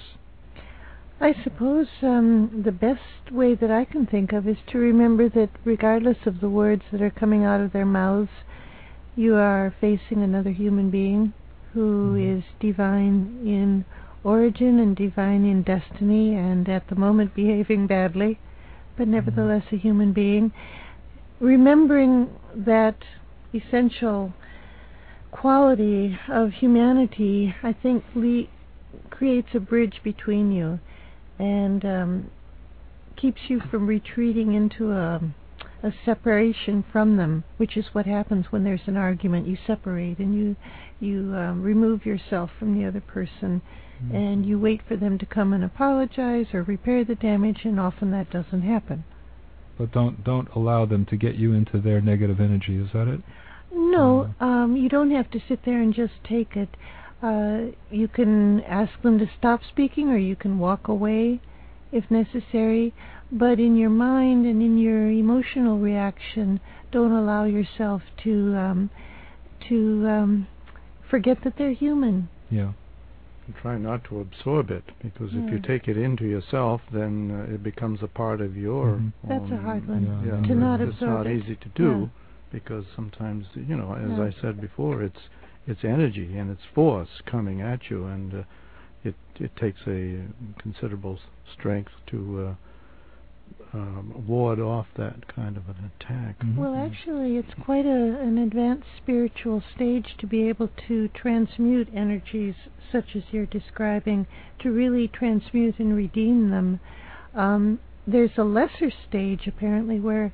I 1.21 1.35
suppose 1.43 1.87
um, 2.01 2.61
the 2.63 2.71
best 2.71 3.31
way 3.31 3.53
that 3.53 3.69
I 3.69 3.83
can 3.83 4.05
think 4.05 4.31
of 4.31 4.47
is 4.47 4.57
to 4.71 4.77
remember 4.77 5.27
that 5.29 5.49
regardless 5.65 6.17
of 6.25 6.39
the 6.39 6.49
words 6.49 6.83
that 6.91 7.01
are 7.01 7.09
coming 7.09 7.43
out 7.43 7.59
of 7.59 7.73
their 7.73 7.85
mouths, 7.85 8.29
you 9.17 9.35
are 9.35 9.75
facing 9.81 10.23
another 10.23 10.51
human 10.51 10.89
being 10.89 11.33
who 11.73 12.15
Mhm. 12.15 12.38
is 12.38 12.43
divine 12.60 13.39
in 13.45 13.86
origin 14.23 14.79
and 14.79 14.95
divine 14.95 15.45
in 15.45 15.62
destiny 15.62 16.36
and 16.36 16.67
at 16.67 16.88
the 16.88 16.95
moment 16.95 17.34
behaving 17.34 17.88
badly, 17.88 18.38
but 18.97 19.08
nevertheless 19.08 19.63
a 19.71 19.77
human 19.77 20.12
being. 20.12 20.51
Remembering 21.39 22.29
that 22.53 22.97
essential 23.53 24.34
quality 25.32 26.17
of 26.27 26.51
humanity, 26.53 27.55
I 27.63 27.73
think, 27.73 28.03
le- 28.15 28.47
creates 29.10 29.53
a 29.53 29.60
bridge 29.60 30.01
between 30.03 30.51
you 30.51 30.79
and 31.38 31.86
um, 31.86 32.32
keeps 33.15 33.49
you 33.49 33.60
from 33.60 33.88
retreating 33.88 34.53
into 34.53 34.91
a 34.91 35.21
a 35.81 35.91
separation 36.05 36.83
from 36.91 37.17
them, 37.17 37.43
which 37.57 37.77
is 37.77 37.85
what 37.93 38.05
happens 38.05 38.47
when 38.49 38.63
there's 38.63 38.87
an 38.87 38.97
argument. 38.97 39.47
You 39.47 39.57
separate 39.65 40.19
and 40.19 40.35
you 40.35 40.55
you 40.99 41.33
um, 41.35 41.63
remove 41.63 42.05
yourself 42.05 42.49
from 42.59 42.77
the 42.77 42.85
other 42.85 43.01
person, 43.01 43.61
Mm-hmm. 44.03 44.15
and 44.15 44.45
you 44.45 44.57
wait 44.57 44.81
for 44.87 44.95
them 44.95 45.17
to 45.17 45.25
come 45.25 45.51
and 45.51 45.63
apologize 45.63 46.45
or 46.53 46.63
repair 46.63 47.03
the 47.03 47.15
damage, 47.15 47.65
and 47.65 47.79
often 47.79 48.11
that 48.11 48.29
doesn't 48.29 48.61
happen. 48.61 49.03
But 49.77 49.91
don't 49.91 50.23
don't 50.23 50.47
allow 50.55 50.85
them 50.85 51.05
to 51.07 51.17
get 51.17 51.35
you 51.35 51.53
into 51.53 51.81
their 51.81 51.99
negative 51.99 52.39
energy. 52.39 52.77
Is 52.77 52.89
that 52.93 53.07
it? 53.09 53.21
No, 53.73 54.33
um, 54.39 54.77
you 54.77 54.89
don't 54.89 55.11
have 55.11 55.29
to 55.31 55.39
sit 55.47 55.65
there 55.65 55.81
and 55.81 55.93
just 55.93 56.13
take 56.23 56.55
it. 56.55 56.69
Uh, 57.21 57.75
you 57.91 58.07
can 58.07 58.61
ask 58.61 59.01
them 59.01 59.19
to 59.19 59.29
stop 59.37 59.61
speaking, 59.67 60.09
or 60.09 60.17
you 60.17 60.35
can 60.35 60.59
walk 60.59 60.87
away 60.87 61.41
if 61.91 62.09
necessary. 62.09 62.93
But 63.31 63.59
in 63.59 63.75
your 63.75 63.91
mind 63.91 64.45
and 64.45 64.61
in 64.61 64.77
your 64.77 65.09
emotional 65.09 65.77
reaction, 65.77 66.59
don't 66.91 67.11
allow 67.11 67.43
yourself 67.45 68.01
to 68.23 68.55
um, 68.55 68.89
to 69.67 70.07
um, 70.07 70.47
forget 71.09 71.43
that 71.43 71.53
they're 71.57 71.73
human. 71.73 72.29
Yeah. 72.49 72.73
And 73.45 73.55
try 73.61 73.77
not 73.77 74.03
to 74.05 74.19
absorb 74.19 74.71
it 74.71 74.83
because 75.01 75.29
if 75.33 75.51
you 75.51 75.59
take 75.59 75.87
it 75.87 75.97
into 75.97 76.25
yourself, 76.25 76.81
then 76.91 77.31
uh, 77.31 77.53
it 77.53 77.63
becomes 77.63 78.01
a 78.01 78.07
part 78.07 78.41
of 78.41 78.55
your. 78.57 78.97
Mhm. 78.97 79.13
That's 79.27 79.51
a 79.51 79.57
hard 79.57 79.87
one. 79.87 80.05
Yeah, 80.05 80.35
Yeah, 80.39 80.47
To 80.47 80.55
not 80.55 80.81
it's 80.81 80.93
absorb 80.93 81.25
not 81.25 81.31
easy 81.31 81.55
to 81.55 81.69
do 81.69 81.83
Yeah. 82.01 82.07
because 82.51 82.85
sometimes 82.95 83.45
you 83.55 83.75
know, 83.77 83.93
as 83.93 84.17
Yeah. 84.17 84.23
I 84.23 84.31
said 84.41 84.59
before, 84.59 85.03
it's 85.03 85.29
it's 85.67 85.83
energy 85.83 86.35
and 86.37 86.49
it's 86.49 86.65
force 86.73 87.21
coming 87.27 87.61
at 87.61 87.91
you, 87.91 88.05
and 88.05 88.33
uh, 88.33 88.43
it 89.03 89.15
it 89.39 89.55
takes 89.55 89.81
a 89.87 90.23
considerable 90.57 91.19
strength 91.53 91.91
to 92.07 92.47
uh, 92.47 92.55
um, 93.73 94.23
ward 94.27 94.60
off 94.60 94.88
that 94.95 95.27
kind 95.27 95.55
of 95.55 95.69
an 95.69 95.91
attack. 95.95 96.39
Mhm. 96.39 96.55
Well, 96.55 96.75
actually, 96.75 97.38
it's 97.38 97.53
quite 97.53 97.86
a, 97.86 98.19
an 98.19 98.38
advanced 98.38 98.88
spiritual 98.97 99.62
stage 99.75 100.15
to 100.17 100.27
be 100.27 100.49
able 100.49 100.69
to 100.88 101.08
transmute 101.10 101.88
energies 101.93 102.55
such 102.91 103.15
as 103.15 103.23
you're 103.32 103.45
describing, 103.45 104.25
to 104.60 104.71
really 104.71 105.08
transmute 105.08 105.77
and 105.79 105.95
redeem 105.95 106.49
them. 106.49 106.79
Um, 107.36 107.79
there's 108.08 108.38
a 108.38 108.43
lesser 108.43 108.91
stage, 109.08 109.45
apparently, 109.45 109.99
where 109.99 110.34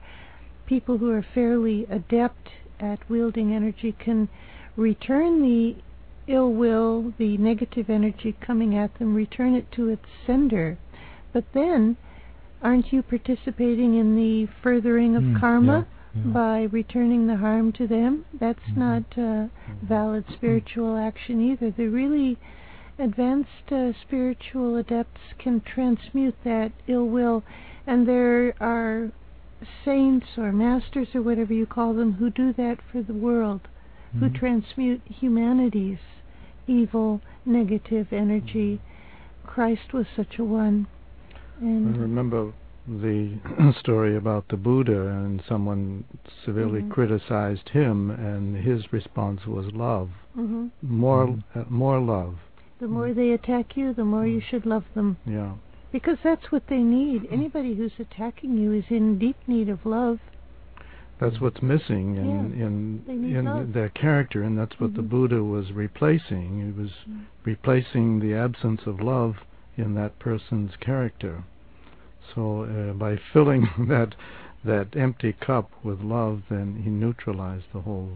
people 0.65 0.97
who 0.97 1.11
are 1.11 1.21
fairly 1.21 1.85
adept 1.89 2.49
at 2.79 3.09
wielding 3.09 3.53
energy 3.53 3.91
can 3.91 4.29
return 4.77 5.41
the 5.41 5.75
ill 6.27 6.51
will, 6.51 7.13
the 7.17 7.37
negative 7.37 7.89
energy 7.89 8.35
coming 8.39 8.75
at 8.75 8.97
them, 8.97 9.13
return 9.13 9.53
it 9.53 9.71
to 9.73 9.89
its 9.89 10.05
sender. 10.25 10.77
But 11.33 11.45
then, 11.53 11.97
aren't 12.65 12.91
you 12.91 13.03
participating 13.03 13.93
in 13.93 14.15
the 14.15 14.47
furthering 14.63 15.15
of 15.15 15.21
Mm, 15.23 15.39
karma 15.39 15.85
yeah, 16.15 16.21
yeah. 16.25 16.31
by 16.33 16.63
returning 16.63 17.27
the 17.27 17.35
harm 17.37 17.71
to 17.73 17.85
them? 17.85 18.25
That's 18.39 18.67
Mhm. 18.71 18.77
not 18.77 19.17
uh, 19.19 19.47
valid 19.83 20.25
spiritual 20.31 20.97
action 20.97 21.39
either. 21.41 21.69
The 21.69 21.87
really 21.89 22.39
advanced 22.97 23.71
uh, 23.71 23.93
spiritual 24.01 24.77
adepts 24.77 25.21
can 25.37 25.61
transmute 25.61 26.33
that 26.43 26.71
ill 26.87 27.05
will, 27.07 27.43
and 27.85 28.07
there 28.07 28.55
are 28.59 29.11
saints 29.83 30.35
or 30.35 30.51
masters 30.51 31.13
or 31.13 31.21
whatever 31.21 31.53
you 31.53 31.67
call 31.67 31.93
them 31.93 32.13
who 32.13 32.31
do 32.31 32.51
that 32.53 32.81
for 32.81 33.03
the 33.03 33.13
world, 33.13 33.61
who 34.19 34.27
Mhm. 34.27 34.33
transmute 34.33 35.01
humanity's 35.05 35.99
evil, 36.65 37.21
negative 37.45 38.11
energy. 38.11 38.79
Christ 39.45 39.93
was 39.93 40.07
such 40.15 40.39
a 40.39 40.43
one. 40.43 40.87
I 41.61 41.65
remember 41.65 42.51
the 42.87 43.37
story 43.79 44.15
about 44.17 44.47
the 44.49 44.57
Buddha 44.57 45.07
and 45.07 45.41
someone 45.47 46.03
severely 46.43 46.81
Mhm. 46.81 46.89
criticized 46.91 47.69
him, 47.69 48.11
and 48.11 48.55
his 48.57 48.91
response 48.93 49.45
was 49.47 49.71
love, 49.73 50.09
mhm. 50.37 50.69
more 50.81 51.27
Mhm. 51.27 51.43
uh, 51.55 51.63
more 51.69 51.99
love. 51.99 52.35
the 52.79 52.87
more 52.87 53.13
they 53.13 53.31
attack 53.31 53.77
you, 53.77 53.93
the 53.93 54.03
more 54.03 54.27
you 54.27 54.41
should 54.41 54.65
love 54.65 54.83
them. 54.93 55.17
Yeah, 55.25 55.53
Because 55.93 56.17
that's 56.21 56.51
what 56.51 56.67
they 56.67 56.83
need. 56.83 57.25
Anybody 57.31 57.73
who's 57.73 57.97
attacking 57.99 58.57
you 58.57 58.73
is 58.73 58.83
in 58.91 59.17
deep 59.17 59.37
need 59.47 59.69
of 59.69 59.85
love. 59.85 60.19
that's 61.17 61.39
what's 61.39 61.61
missing 61.61 62.17
in 62.17 62.29
Yeah, 62.29 62.65
in 62.67 63.01
in 63.07 63.45
love. 63.45 63.71
their 63.71 63.87
character, 63.89 64.43
and 64.43 64.57
that's 64.57 64.77
what 64.81 64.93
the 64.93 65.01
Mhm. 65.01 65.09
Buddha 65.09 65.41
was 65.43 65.71
replacing. 65.71 66.59
He 66.65 66.71
was 66.79 66.91
Mm. 67.09 67.21
replacing 67.45 68.19
the 68.19 68.33
absence 68.35 68.85
of 68.85 68.99
love 69.01 69.37
in 69.77 69.95
that 69.95 70.17
person's 70.19 70.71
character. 70.79 71.43
So 72.33 72.63
uh, 72.63 72.93
by 72.93 73.17
filling 73.33 73.67
that 73.87 74.15
that 74.63 74.95
empty 74.95 75.33
cup 75.33 75.69
with 75.83 76.01
love, 76.01 76.41
then 76.49 76.81
he 76.83 76.89
neutralized 76.89 77.65
the 77.71 77.81
whole 77.81 78.09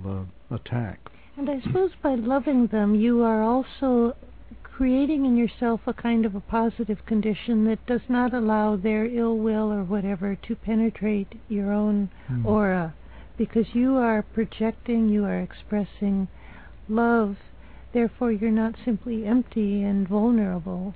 uh, 0.52 0.56
attack. 0.56 1.00
And 1.38 1.48
I 1.50 1.62
suppose 1.62 1.91
by 2.02 2.15
loving 2.15 2.67
them, 2.67 2.95
you 2.95 3.22
are 3.22 3.43
also 3.43 4.15
creating 4.63 5.26
in 5.26 5.38
yourself 5.38 5.82
a 5.86 5.93
kind 5.93 6.26
of 6.26 6.36
a 6.36 6.39
positive 6.39 7.06
condition 7.06 7.65
that 7.65 7.86
does 7.86 8.02
not 8.10 8.34
allow 8.34 8.76
their 8.76 9.06
ill 9.06 9.38
will 9.38 9.72
or 9.72 9.84
whatever 9.84 10.36
to 10.36 10.56
penetrate 10.56 11.34
your 11.50 11.72
own 11.72 12.10
Mm. 12.32 12.45
aura 12.45 12.93
because 13.38 13.74
you 13.74 13.95
are 13.95 14.22
projecting, 14.22 15.08
you 15.08 15.24
are 15.24 15.39
expressing 15.39 16.28
love, 16.89 17.38
therefore 17.93 18.32
you're 18.32 18.52
not 18.52 18.76
simply 18.84 19.26
empty 19.26 19.84
and 19.84 20.08
vulnerable. 20.08 20.93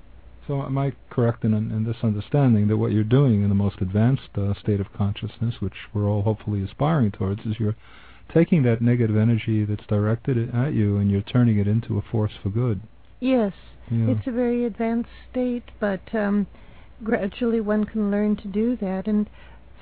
So 0.47 0.62
am 0.62 0.77
I 0.77 0.93
correct 1.10 1.45
in, 1.45 1.53
in 1.53 1.86
this 1.86 1.97
understanding 2.03 2.67
that 2.67 2.77
what 2.77 2.91
you're 2.91 3.03
doing 3.03 3.43
in 3.43 3.49
the 3.49 3.56
most 3.56 3.82
advanced 3.82 4.29
uh, 4.38 4.53
state 4.60 4.79
of 4.82 4.91
consciousness, 4.93 5.56
which 5.62 5.73
we're 5.93 6.08
all 6.08 6.23
hopefully 6.23 6.62
aspiring 6.63 7.12
towards, 7.12 7.45
is 7.45 7.60
you're 7.60 7.75
taking 8.34 8.63
that 8.63 8.82
negative 8.82 9.15
energy 9.15 9.63
that's 9.63 9.86
directed 9.88 10.53
at 10.53 10.73
you 10.73 10.97
and 10.97 11.10
you're 11.12 11.21
turning 11.21 11.60
it 11.60 11.67
into 11.67 11.97
a 11.97 12.01
force 12.01 12.34
for 12.41 12.49
good. 12.49 12.82
Yes, 13.19 13.53
Yeah. 13.89 14.10
it's 14.12 14.27
a 14.27 14.32
very 14.32 14.65
advanced 14.65 15.10
state, 15.32 15.63
but 15.79 16.01
um, 16.13 16.47
gradually 17.03 17.62
one 17.62 17.86
can 17.86 18.12
learn 18.12 18.36
to 18.38 18.47
do 18.47 18.75
that. 18.77 19.08
And 19.08 19.29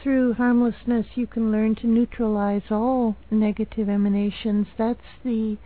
through 0.03 0.33
harmlessness, 0.33 1.05
you 1.15 1.27
can 1.27 1.51
learn 1.51 1.75
to 1.75 1.87
neutralize 1.87 2.69
all 2.69 3.15
negative 3.31 3.89
emanations. 3.89 4.67
That's 4.77 4.99
the 5.23 5.57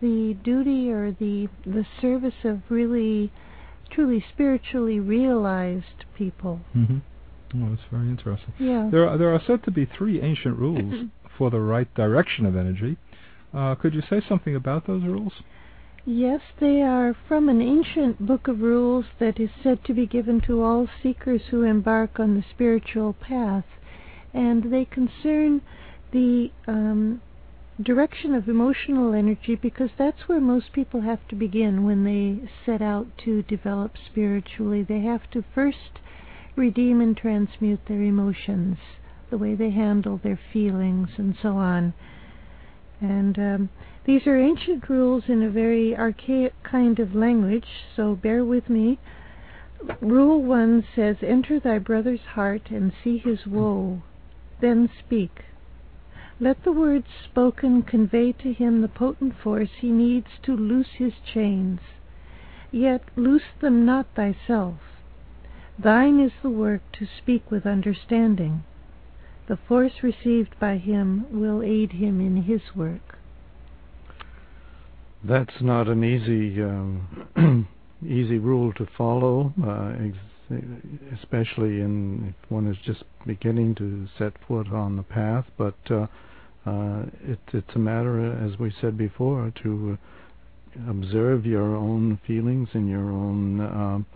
the 0.00 0.36
duty 0.44 0.90
or 0.90 1.10
the 1.10 1.48
the 1.64 1.86
service 2.02 2.44
of 2.44 2.60
really, 2.70 3.32
truly 3.90 4.24
spiritually 4.32 5.00
realized 5.00 6.04
people. 6.16 6.60
hmm 6.72 6.98
Oh, 7.54 7.70
that's 7.70 7.82
very 7.90 8.08
interesting. 8.08 8.52
Yeah. 8.58 8.88
There 8.90 9.08
are, 9.08 9.16
there 9.16 9.32
are 9.32 9.40
said 9.46 9.62
to 9.64 9.70
be 9.70 9.86
three 9.86 10.20
ancient 10.20 10.58
rules 10.58 11.08
for 11.38 11.48
the 11.48 11.60
right 11.60 11.92
direction 11.94 12.44
of 12.44 12.56
energy. 12.56 12.96
Uh, 13.54 13.74
could 13.76 13.94
you 13.94 14.02
say 14.10 14.20
something 14.28 14.56
about 14.56 14.86
those 14.86 15.04
rules? 15.04 15.32
Yes, 16.04 16.40
they 16.60 16.82
are 16.82 17.16
from 17.26 17.48
an 17.48 17.60
ancient 17.60 18.24
book 18.24 18.46
of 18.48 18.60
rules 18.60 19.06
that 19.18 19.40
is 19.40 19.50
said 19.62 19.84
to 19.84 19.94
be 19.94 20.06
given 20.06 20.40
to 20.42 20.62
all 20.62 20.88
seekers 21.02 21.42
who 21.50 21.62
embark 21.62 22.20
on 22.20 22.34
the 22.34 22.44
spiritual 22.50 23.12
path, 23.12 23.64
and 24.32 24.72
they 24.72 24.84
concern 24.84 25.62
the 26.12 26.50
um, 26.68 27.20
direction 27.82 28.34
of 28.34 28.48
emotional 28.48 29.12
energy 29.12 29.54
because 29.54 29.90
that's 29.98 30.28
where 30.28 30.40
most 30.40 30.72
people 30.72 31.02
have 31.02 31.26
to 31.28 31.34
begin 31.34 31.84
when 31.84 32.04
they 32.04 32.48
set 32.64 32.80
out 32.80 33.06
to 33.18 33.42
develop 33.42 33.92
spiritually. 34.10 34.82
They 34.82 35.00
have 35.00 35.30
to 35.32 35.44
first 35.54 36.00
redeem 36.56 37.02
and 37.02 37.14
transmute 37.14 37.80
their 37.86 38.02
emotions, 38.02 38.78
the 39.30 39.36
way 39.36 39.54
they 39.54 39.70
handle 39.70 40.18
their 40.22 40.40
feelings, 40.52 41.10
and 41.18 41.36
so 41.42 41.50
on. 41.50 41.92
And 43.00 43.38
um, 43.38 43.68
these 44.06 44.26
are 44.26 44.38
ancient 44.38 44.88
rules 44.88 45.24
in 45.28 45.42
a 45.42 45.50
very 45.50 45.94
archaic 45.94 46.54
kind 46.62 46.98
of 46.98 47.14
language, 47.14 47.66
so 47.94 48.14
bear 48.14 48.42
with 48.42 48.70
me. 48.70 48.98
Rule 50.00 50.42
1 50.42 50.86
says, 50.94 51.16
Enter 51.20 51.60
thy 51.60 51.78
brother's 51.78 52.20
heart 52.32 52.70
and 52.70 52.92
see 53.04 53.18
his 53.18 53.46
woe, 53.46 54.02
then 54.62 54.88
speak. 54.98 55.42
Let 56.38 56.64
the 56.64 56.72
words 56.72 57.06
spoken 57.24 57.82
convey 57.82 58.32
to 58.32 58.52
him 58.52 58.82
the 58.82 58.88
potent 58.88 59.34
force 59.42 59.70
he 59.80 59.90
needs 59.90 60.26
to 60.42 60.54
loose 60.54 60.90
his 60.98 61.14
chains. 61.32 61.80
Yet 62.70 63.02
loose 63.16 63.54
them 63.60 63.86
not 63.86 64.06
thyself. 64.14 64.76
Thine 65.78 66.20
is 66.20 66.32
the 66.42 66.50
work 66.50 66.82
to 66.98 67.06
speak 67.06 67.50
with 67.50 67.66
understanding. 67.66 68.64
The 69.48 69.56
force 69.56 70.02
received 70.02 70.58
by 70.58 70.76
him 70.76 71.26
will 71.30 71.62
aid 71.62 71.92
him 71.92 72.20
in 72.20 72.42
his 72.42 72.74
work. 72.74 73.18
That's 75.24 75.60
not 75.60 75.88
an 75.88 76.04
easy 76.04 76.62
um, 76.62 77.68
easy 78.06 78.38
rule 78.38 78.72
to 78.74 78.86
follow, 78.96 79.54
uh, 79.62 79.94
especially 81.14 81.80
in 81.80 82.34
if 82.44 82.50
one 82.50 82.66
is 82.66 82.76
just 82.84 83.02
beginning 83.26 83.74
to 83.76 84.06
set 84.18 84.32
foot 84.46 84.68
on 84.72 84.96
the 84.96 85.02
path. 85.02 85.46
But 85.56 85.76
uh, 85.90 86.06
uh, 86.66 87.04
it, 87.24 87.38
it's 87.52 87.74
a 87.74 87.78
matter, 87.78 88.32
as 88.32 88.58
we 88.58 88.72
said 88.80 88.96
before, 88.96 89.52
to 89.62 89.98
observe 90.88 91.46
your 91.46 91.74
own 91.74 92.18
feelings 92.26 92.68
and 92.74 92.88
your 92.88 93.10
own 93.10 93.60
um, 93.60 94.06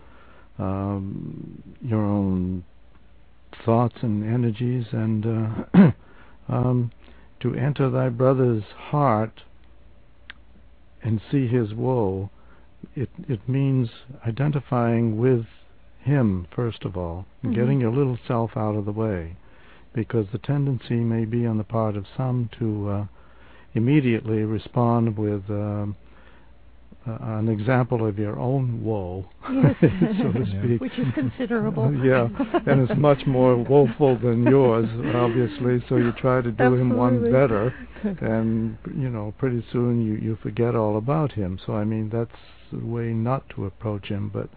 um, 0.59 1.63
your 1.81 2.03
own 2.03 2.63
thoughts 3.65 3.95
and 4.01 4.23
energies, 4.23 4.85
and 4.91 5.25
uh, 5.25 5.91
um, 6.49 6.91
to 7.39 7.55
enter 7.55 7.89
thy 7.89 8.09
brother's 8.09 8.63
heart 8.75 9.41
and 11.03 11.19
see 11.31 11.47
his 11.47 11.73
woe. 11.73 12.29
It 12.95 13.09
it 13.27 13.47
means 13.47 13.89
identifying 14.27 15.17
with 15.17 15.45
him 16.03 16.47
first 16.51 16.83
of 16.85 16.97
all, 16.97 17.25
Mhm. 17.43 17.53
getting 17.53 17.79
your 17.81 17.91
little 17.91 18.17
self 18.27 18.55
out 18.57 18.75
of 18.75 18.85
the 18.85 18.91
way, 18.91 19.35
because 19.93 20.27
the 20.31 20.37
tendency 20.39 20.99
may 21.01 21.25
be 21.25 21.45
on 21.45 21.57
the 21.57 21.63
part 21.63 21.95
of 21.95 22.07
some 22.17 22.49
to 22.59 22.89
uh, 22.89 23.05
immediately 23.73 24.43
respond 24.43 25.17
with 25.17 25.49
um, 25.49 25.95
uh, 27.07 27.17
an 27.21 27.49
example 27.49 28.05
of 28.05 28.19
your 28.19 28.37
own 28.37 28.83
woe, 28.83 29.25
Yes. 29.51 29.75
so 29.81 30.31
to 30.31 30.45
Yeah. 30.45 30.59
speak. 30.63 30.81
Which 30.81 30.99
is 30.99 31.11
considerable. 31.13 31.91
yeah, 32.03 32.29
and 32.67 32.81
it's 32.87 32.99
much 32.99 33.25
more 33.25 33.55
woeful 33.57 34.17
than 34.17 34.43
yours, 34.43 34.87
obviously. 35.15 35.83
So 35.89 35.95
you 35.97 36.11
try 36.11 36.41
to 36.41 36.51
do 36.51 36.75
him 36.75 36.95
one 36.95 37.31
better, 37.31 37.73
and 38.21 38.77
you 38.95 39.09
know, 39.09 39.33
pretty 39.39 39.63
soon 39.71 40.01
you 40.05 40.13
you 40.13 40.35
forget 40.43 40.75
all 40.75 40.97
about 40.97 41.31
him. 41.31 41.57
So 41.65 41.75
I 41.75 41.83
mean, 41.85 42.09
that's 42.09 42.37
the 42.71 42.85
way 42.85 43.13
not 43.13 43.49
to 43.49 43.65
approach 43.65 44.07
him. 44.07 44.29
But 44.31 44.49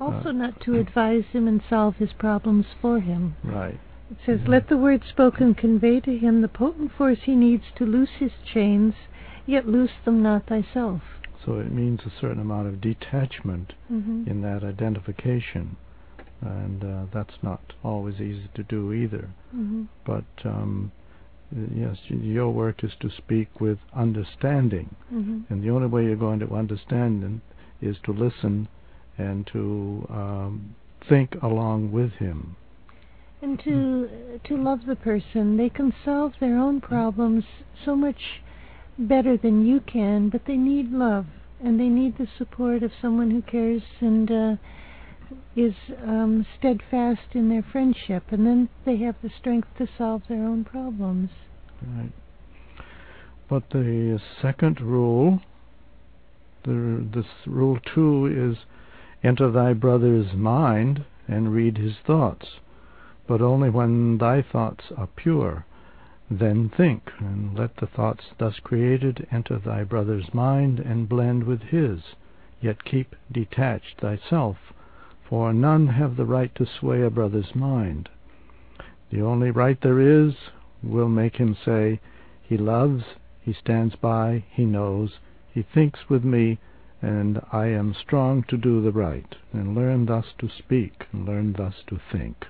Also, 0.00 0.28
Uh, 0.28 0.32
not 0.32 0.60
to 0.60 0.78
advise 0.78 1.24
him 1.32 1.48
and 1.48 1.60
solve 1.68 1.96
his 1.96 2.12
problems 2.12 2.66
for 2.80 3.00
him. 3.00 3.34
right, 3.42 3.78
It 4.10 4.18
says, 4.24 4.40
Yeah. 4.44 4.50
Let 4.50 4.68
the 4.68 4.76
word 4.78 5.02
spoken 5.04 5.54
convey 5.54 6.00
to 6.00 6.16
him 6.16 6.40
the 6.40 6.48
potent 6.48 6.92
force 6.92 7.22
he 7.24 7.34
needs 7.34 7.64
to 7.76 7.84
loose 7.84 8.12
his 8.18 8.32
chains, 8.44 8.94
yet 9.44 9.66
loose 9.68 9.92
them 10.04 10.22
not 10.22 10.46
thyself. 10.46 11.02
so 11.44 11.58
it 11.58 11.72
means 11.72 12.00
a 12.06 12.10
certain 12.10 12.40
amount 12.40 12.68
of 12.68 12.80
detachment 12.80 13.72
hmm 13.88 14.24
in 14.26 14.40
that 14.42 14.62
identification, 14.64 15.76
and 16.40 16.84
uh, 16.84 17.06
that's 17.12 17.42
not 17.42 17.72
always 17.82 18.20
easy 18.20 18.48
to 18.54 18.62
do 18.62 18.92
either. 18.92 19.28
hmm 19.50 19.84
But 20.04 20.24
um, 20.44 20.92
yes, 21.74 21.96
your 22.08 22.50
work 22.52 22.84
is 22.84 22.94
to 23.00 23.10
speak 23.10 23.60
with 23.60 23.78
understanding. 23.92 24.94
hmm 25.10 25.40
And 25.48 25.62
the 25.62 25.70
only 25.70 25.88
way 25.88 26.04
you're 26.04 26.16
going 26.16 26.40
to 26.40 26.54
understand 26.54 27.40
is 27.80 27.96
to 28.04 28.12
listen 28.12 28.68
and 29.18 29.46
to 29.48 30.06
um, 30.10 30.74
think 31.08 31.34
along 31.42 31.92
with 31.92 32.12
him. 32.12 32.56
And 33.40 33.58
to 33.64 34.40
to 34.44 34.56
love 34.56 34.80
the 34.86 34.96
person, 34.96 35.56
they 35.56 35.68
can 35.68 35.92
solve 36.04 36.32
their 36.40 36.58
own 36.58 36.80
problems 36.80 37.44
so 37.84 37.94
much 37.94 38.40
better 38.98 39.36
than 39.36 39.64
you 39.64 39.80
can, 39.80 40.28
but 40.28 40.42
they 40.46 40.56
need 40.56 40.90
love 40.90 41.26
and 41.62 41.78
they 41.78 41.88
need 41.88 42.18
the 42.18 42.26
support 42.36 42.82
of 42.82 42.92
someone 43.00 43.30
who 43.30 43.42
cares 43.42 43.82
and 44.00 44.30
uh, 44.30 44.56
is 45.56 45.74
um, 46.04 46.46
steadfast 46.58 47.34
in 47.34 47.48
their 47.48 47.64
friendship, 47.72 48.24
and 48.30 48.46
then 48.46 48.68
they 48.86 48.96
have 48.96 49.16
the 49.22 49.30
strength 49.38 49.68
to 49.76 49.88
solve 49.98 50.22
their 50.28 50.44
own 50.44 50.64
problems. 50.64 51.30
Right. 51.82 52.12
But 53.48 53.64
the 53.70 54.20
second 54.40 54.80
rule, 54.80 55.40
the 56.64 57.06
this 57.12 57.26
rule 57.46 57.78
two 57.94 58.26
is 58.26 58.58
enter 59.22 59.50
thy 59.50 59.72
brother's 59.72 60.32
mind 60.32 61.04
and 61.26 61.52
read 61.52 61.76
his 61.76 61.96
thoughts, 61.98 62.60
but 63.26 63.42
only 63.42 63.68
when 63.68 64.18
thy 64.18 64.40
thoughts 64.40 64.92
are 64.96 65.08
pure. 65.08 65.64
Then 66.30 66.68
think, 66.68 67.10
and 67.18 67.58
let 67.58 67.76
the 67.76 67.86
thoughts 67.86 68.32
thus 68.38 68.60
created 68.60 69.26
enter 69.30 69.58
thy 69.58 69.82
brother's 69.84 70.32
mind 70.32 70.78
and 70.78 71.08
blend 71.08 71.44
with 71.44 71.62
his, 71.62 72.14
yet 72.60 72.84
keep 72.84 73.16
detached 73.32 74.00
thyself, 74.00 74.56
for 75.28 75.52
none 75.52 75.88
have 75.88 76.16
the 76.16 76.26
right 76.26 76.54
to 76.54 76.66
sway 76.66 77.02
a 77.02 77.10
brother's 77.10 77.54
mind. 77.54 78.08
The 79.10 79.22
only 79.22 79.50
right 79.50 79.80
there 79.80 80.00
is 80.00 80.34
will 80.82 81.08
make 81.08 81.36
him 81.36 81.56
say, 81.64 82.00
He 82.42 82.56
loves, 82.56 83.04
he 83.40 83.52
stands 83.52 83.96
by, 83.96 84.44
he 84.50 84.64
knows, 84.64 85.18
he 85.52 85.62
thinks 85.62 86.08
with 86.08 86.24
me, 86.24 86.58
and 87.00 87.40
I 87.52 87.66
am 87.66 87.94
strong 87.94 88.42
to 88.44 88.56
do 88.56 88.82
the 88.82 88.92
right, 88.92 89.36
and 89.52 89.74
learn 89.74 90.06
thus 90.06 90.26
to 90.38 90.48
speak, 90.48 91.06
and 91.12 91.26
learn 91.26 91.52
thus 91.52 91.82
to 91.86 91.98
think. 92.10 92.46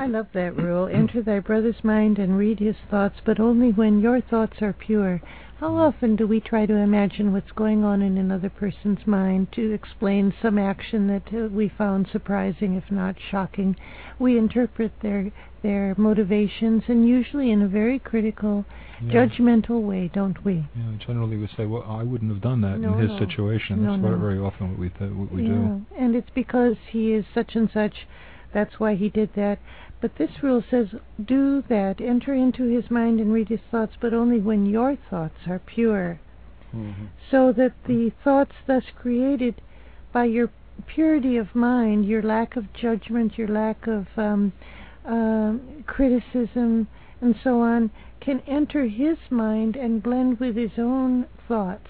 I 0.00 0.06
love 0.06 0.28
that 0.32 0.56
rule. 0.56 0.88
Enter 0.88 1.20
thy 1.22 1.40
brother's 1.40 1.84
mind 1.84 2.18
and 2.18 2.38
read 2.38 2.58
his 2.58 2.76
thoughts, 2.90 3.16
but 3.26 3.38
only 3.38 3.70
when 3.70 4.00
your 4.00 4.22
thoughts 4.22 4.62
are 4.62 4.72
pure. 4.72 5.20
How 5.58 5.76
often 5.76 6.16
do 6.16 6.26
we 6.26 6.40
try 6.40 6.64
to 6.64 6.74
imagine 6.74 7.34
what's 7.34 7.52
going 7.52 7.84
on 7.84 8.00
in 8.00 8.16
another 8.16 8.48
person's 8.48 9.06
mind 9.06 9.52
to 9.52 9.72
explain 9.72 10.32
some 10.40 10.56
action 10.56 11.06
that 11.08 11.34
uh, 11.34 11.48
we 11.48 11.68
found 11.68 12.08
surprising, 12.10 12.76
if 12.76 12.90
not 12.90 13.16
shocking? 13.30 13.76
We 14.18 14.38
interpret 14.38 14.92
their 15.02 15.32
their 15.62 15.94
motivations, 15.98 16.84
and 16.88 17.06
usually 17.06 17.50
in 17.50 17.60
a 17.60 17.68
very 17.68 17.98
critical, 17.98 18.64
Yeah. 19.04 19.12
judgmental 19.26 19.82
way, 19.82 20.08
don't 20.14 20.42
we? 20.42 20.64
Yeah, 20.74 20.92
generally 21.06 21.36
we 21.36 21.46
say, 21.48 21.66
well, 21.66 21.82
I 21.86 22.02
wouldn't 22.04 22.32
have 22.32 22.40
done 22.40 22.62
that 22.62 22.80
No, 22.80 22.94
in 22.94 23.00
his 23.00 23.10
no. 23.10 23.18
situation. 23.18 23.84
No, 23.84 23.90
That's 23.90 24.02
no. 24.02 24.16
very 24.16 24.38
often 24.38 24.70
what 24.70 24.78
we 24.78 24.88
th- 24.88 25.12
what 25.12 25.30
we 25.30 25.42
yeah. 25.42 25.48
do. 25.48 25.86
And 25.98 26.16
it's 26.16 26.30
because 26.34 26.76
he 26.90 27.12
is 27.12 27.26
such 27.34 27.54
and 27.54 27.68
such. 27.70 28.06
That's 28.52 28.80
why 28.80 28.96
he 28.96 29.08
did 29.10 29.34
that. 29.34 29.58
But 30.00 30.16
this 30.16 30.42
rule 30.42 30.64
says, 30.70 30.88
do 31.22 31.62
that. 31.68 32.00
Enter 32.00 32.32
into 32.32 32.64
his 32.64 32.90
mind 32.90 33.20
and 33.20 33.32
read 33.32 33.48
his 33.48 33.60
thoughts, 33.70 33.96
but 34.00 34.14
only 34.14 34.40
when 34.40 34.66
your 34.66 34.96
thoughts 34.96 35.46
are 35.46 35.58
pure. 35.58 36.20
Mm-hmm. 36.74 37.06
So 37.30 37.52
that 37.52 37.74
the 37.86 38.12
thoughts 38.24 38.54
thus 38.66 38.84
created 38.96 39.60
by 40.12 40.24
your 40.24 40.50
purity 40.86 41.36
of 41.36 41.54
mind, 41.54 42.06
your 42.06 42.22
lack 42.22 42.56
of 42.56 42.72
judgment, 42.72 43.36
your 43.36 43.48
lack 43.48 43.86
of 43.86 44.06
um, 44.16 44.52
um 45.04 45.84
criticism, 45.86 46.88
and 47.20 47.34
so 47.42 47.60
on, 47.60 47.90
can 48.20 48.40
enter 48.46 48.86
his 48.86 49.18
mind 49.30 49.76
and 49.76 50.02
blend 50.02 50.40
with 50.40 50.56
his 50.56 50.78
own 50.78 51.26
thoughts. 51.46 51.88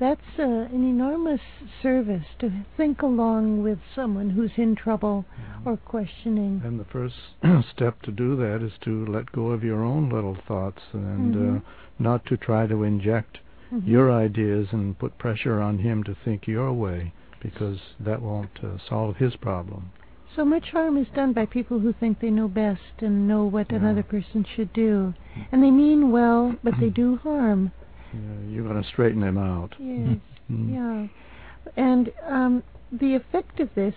That's 0.00 0.20
uh, 0.38 0.42
an 0.42 0.84
enormous 0.88 1.40
service 1.82 2.24
to 2.38 2.52
think 2.76 3.02
along 3.02 3.62
with 3.64 3.78
someone 3.96 4.30
who's 4.30 4.52
in 4.56 4.76
trouble 4.76 5.24
or 5.64 5.76
questioning. 5.76 6.62
And 6.64 6.78
the 6.78 6.84
first 6.84 7.16
step 7.74 8.00
to 8.02 8.12
do 8.12 8.36
that 8.36 8.62
is 8.64 8.72
to 8.82 9.04
let 9.06 9.32
go 9.32 9.46
of 9.48 9.64
your 9.64 9.82
own 9.82 10.08
little 10.08 10.36
thoughts 10.46 10.82
and 10.92 11.34
Mhm. 11.34 11.56
uh, 11.56 11.60
not 11.98 12.24
to 12.26 12.36
try 12.36 12.66
to 12.68 12.84
inject 12.84 13.38
Mhm. 13.72 13.86
your 13.88 14.12
ideas 14.12 14.68
and 14.72 14.96
put 14.98 15.18
pressure 15.18 15.60
on 15.60 15.78
him 15.78 16.04
to 16.04 16.14
think 16.14 16.46
your 16.46 16.72
way 16.72 17.12
because 17.40 17.78
that 17.98 18.22
won't 18.22 18.62
uh, 18.62 18.78
solve 18.78 19.16
his 19.16 19.34
problem. 19.36 19.90
So 20.36 20.44
much 20.44 20.70
harm 20.70 20.96
is 20.96 21.08
done 21.08 21.32
by 21.32 21.46
people 21.46 21.80
who 21.80 21.92
think 21.92 22.20
they 22.20 22.30
know 22.30 22.46
best 22.48 23.02
and 23.02 23.26
know 23.26 23.44
what 23.46 23.70
Yeah. 23.72 23.78
another 23.78 24.04
person 24.04 24.44
should 24.44 24.72
do. 24.72 25.12
And 25.50 25.60
they 25.62 25.70
mean 25.72 26.12
well, 26.12 26.54
but 26.62 26.78
they 26.78 26.88
do 27.02 27.16
harm. 27.16 27.72
Yeah, 28.12 28.48
you're 28.48 28.64
going 28.64 28.82
to 28.82 28.88
straighten 28.88 29.22
him 29.22 29.38
out. 29.38 29.74
Yes. 29.78 30.18
Mm. 30.50 30.72
Yeah. 30.72 31.74
And 31.76 32.10
um, 32.26 32.62
the 32.90 33.14
effect 33.14 33.60
of 33.60 33.68
this 33.74 33.94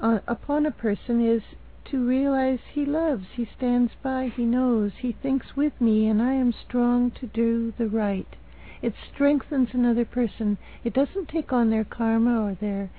uh, 0.00 0.20
upon 0.28 0.64
a 0.64 0.70
person 0.70 1.26
is 1.26 1.42
to 1.90 2.06
realize 2.06 2.60
he 2.72 2.84
loves, 2.84 3.24
he 3.34 3.48
stands 3.56 3.90
by, 4.02 4.30
he 4.36 4.44
knows, 4.44 4.92
he 5.00 5.16
thinks 5.20 5.56
with 5.56 5.72
me, 5.80 6.06
and 6.06 6.22
I 6.22 6.34
am 6.34 6.54
strong 6.68 7.10
to 7.18 7.26
do 7.26 7.72
the 7.76 7.88
right. 7.88 8.36
It 8.82 8.94
strengthens 9.12 9.70
another 9.72 10.04
person. 10.04 10.56
It 10.84 10.94
doesn't 10.94 11.28
take 11.28 11.52
on 11.52 11.70
their 11.70 11.84
karma 11.84 12.42
or 12.42 12.56
their 12.60 12.90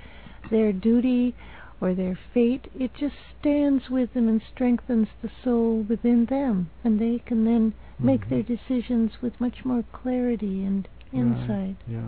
their 0.50 0.74
duty 0.74 1.36
or 1.82 1.96
their 1.96 2.18
fate. 2.34 2.68
It 2.78 2.94
just 2.94 3.16
stands 3.40 3.90
with 3.90 4.14
them 4.14 4.30
and 4.30 4.42
strengthens 4.54 5.08
the 5.22 5.32
soul 5.44 5.82
within 5.90 6.26
them, 6.26 6.70
and 6.84 7.00
they 7.00 7.20
can 7.26 7.44
then 7.44 7.74
make 8.00 8.26
Mhm. 8.26 8.30
their 8.30 8.44
decisions 8.44 9.22
with 9.22 9.42
much 9.42 9.66
more 9.66 9.84
clarity 9.92 10.64
and 10.64 10.88
insight. 11.12 11.50
Right, 11.50 11.76
Yeah. 11.88 12.08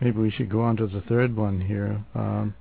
Maybe 0.00 0.20
we 0.20 0.30
should 0.30 0.48
go 0.48 0.60
on 0.60 0.76
to 0.76 0.86
the 0.86 1.00
third 1.00 1.34
one 1.34 1.62
here. 1.62 2.04
Um, 2.14 2.54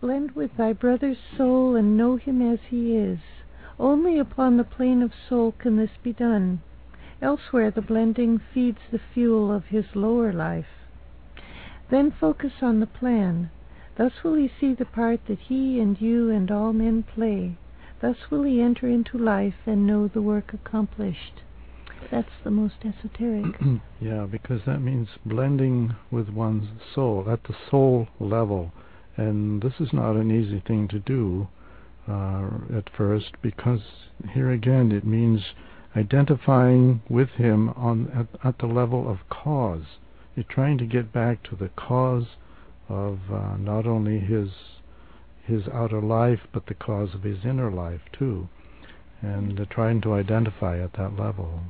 Blend 0.00 0.30
with 0.30 0.56
thy 0.56 0.72
brother's 0.72 1.18
soul 1.36 1.76
and 1.76 1.96
know 1.96 2.16
him 2.16 2.40
as 2.40 2.60
he 2.70 2.96
is. 2.96 3.18
Only 3.78 4.18
upon 4.18 4.56
the 4.56 4.64
plane 4.64 5.02
of 5.02 5.12
soul 5.28 5.52
can 5.58 5.76
this 5.76 5.96
be 6.02 6.12
done. 6.12 6.62
Elsewhere 7.20 7.70
the 7.70 7.82
blending 7.82 8.38
feeds 8.38 8.78
the 8.90 8.98
fuel 8.98 9.52
of 9.52 9.66
his 9.66 9.94
lower 9.94 10.32
life. 10.32 10.86
Then 11.90 12.10
focus 12.10 12.62
on 12.62 12.80
the 12.80 12.86
plan. 12.86 13.50
Thus 14.00 14.24
will 14.24 14.36
he 14.36 14.50
see 14.58 14.72
the 14.72 14.86
part 14.86 15.26
that 15.26 15.40
he 15.40 15.78
and 15.78 16.00
you 16.00 16.30
and 16.30 16.50
all 16.50 16.72
men 16.72 17.02
play. 17.02 17.58
Thus 18.00 18.16
will 18.30 18.44
he 18.44 18.58
enter 18.58 18.88
into 18.88 19.18
life 19.18 19.66
and 19.66 19.86
know 19.86 20.08
the 20.08 20.22
work 20.22 20.54
accomplished. 20.54 21.42
That's 22.10 22.32
the 22.42 22.50
most 22.50 22.76
esoteric. 22.82 23.60
yeah, 24.00 24.24
because 24.24 24.62
that 24.64 24.80
means 24.80 25.08
blending 25.26 25.96
with 26.10 26.30
one's 26.30 26.80
soul 26.94 27.26
at 27.28 27.44
the 27.44 27.54
soul 27.70 28.08
level. 28.18 28.72
And 29.18 29.60
this 29.60 29.74
is 29.78 29.92
not 29.92 30.16
an 30.16 30.30
easy 30.30 30.60
thing 30.66 30.88
to 30.88 30.98
do 30.98 31.48
uh, 32.08 32.48
at 32.74 32.88
first 32.96 33.32
because 33.42 33.82
here 34.32 34.50
again 34.50 34.92
it 34.92 35.04
means 35.04 35.52
identifying 35.94 37.02
with 37.10 37.32
him 37.32 37.68
on 37.76 38.10
at, 38.14 38.48
at 38.48 38.60
the 38.60 38.66
level 38.66 39.06
of 39.10 39.28
cause. 39.28 39.98
You're 40.34 40.44
trying 40.44 40.78
to 40.78 40.86
get 40.86 41.12
back 41.12 41.42
to 41.50 41.54
the 41.54 41.68
cause 41.68 42.28
of 42.90 43.18
uh, 43.32 43.56
not 43.56 43.86
only 43.86 44.18
his 44.18 44.48
his 45.46 45.62
outer 45.72 46.00
life 46.02 46.40
but 46.52 46.66
the 46.66 46.74
cause 46.74 47.14
of 47.14 47.22
his 47.22 47.44
inner 47.44 47.70
life 47.70 48.02
too, 48.12 48.48
and 49.22 49.60
uh, 49.60 49.64
trying 49.70 50.00
to 50.00 50.12
identify 50.12 50.78
at 50.82 50.92
that 50.94 51.16
level. 51.16 51.60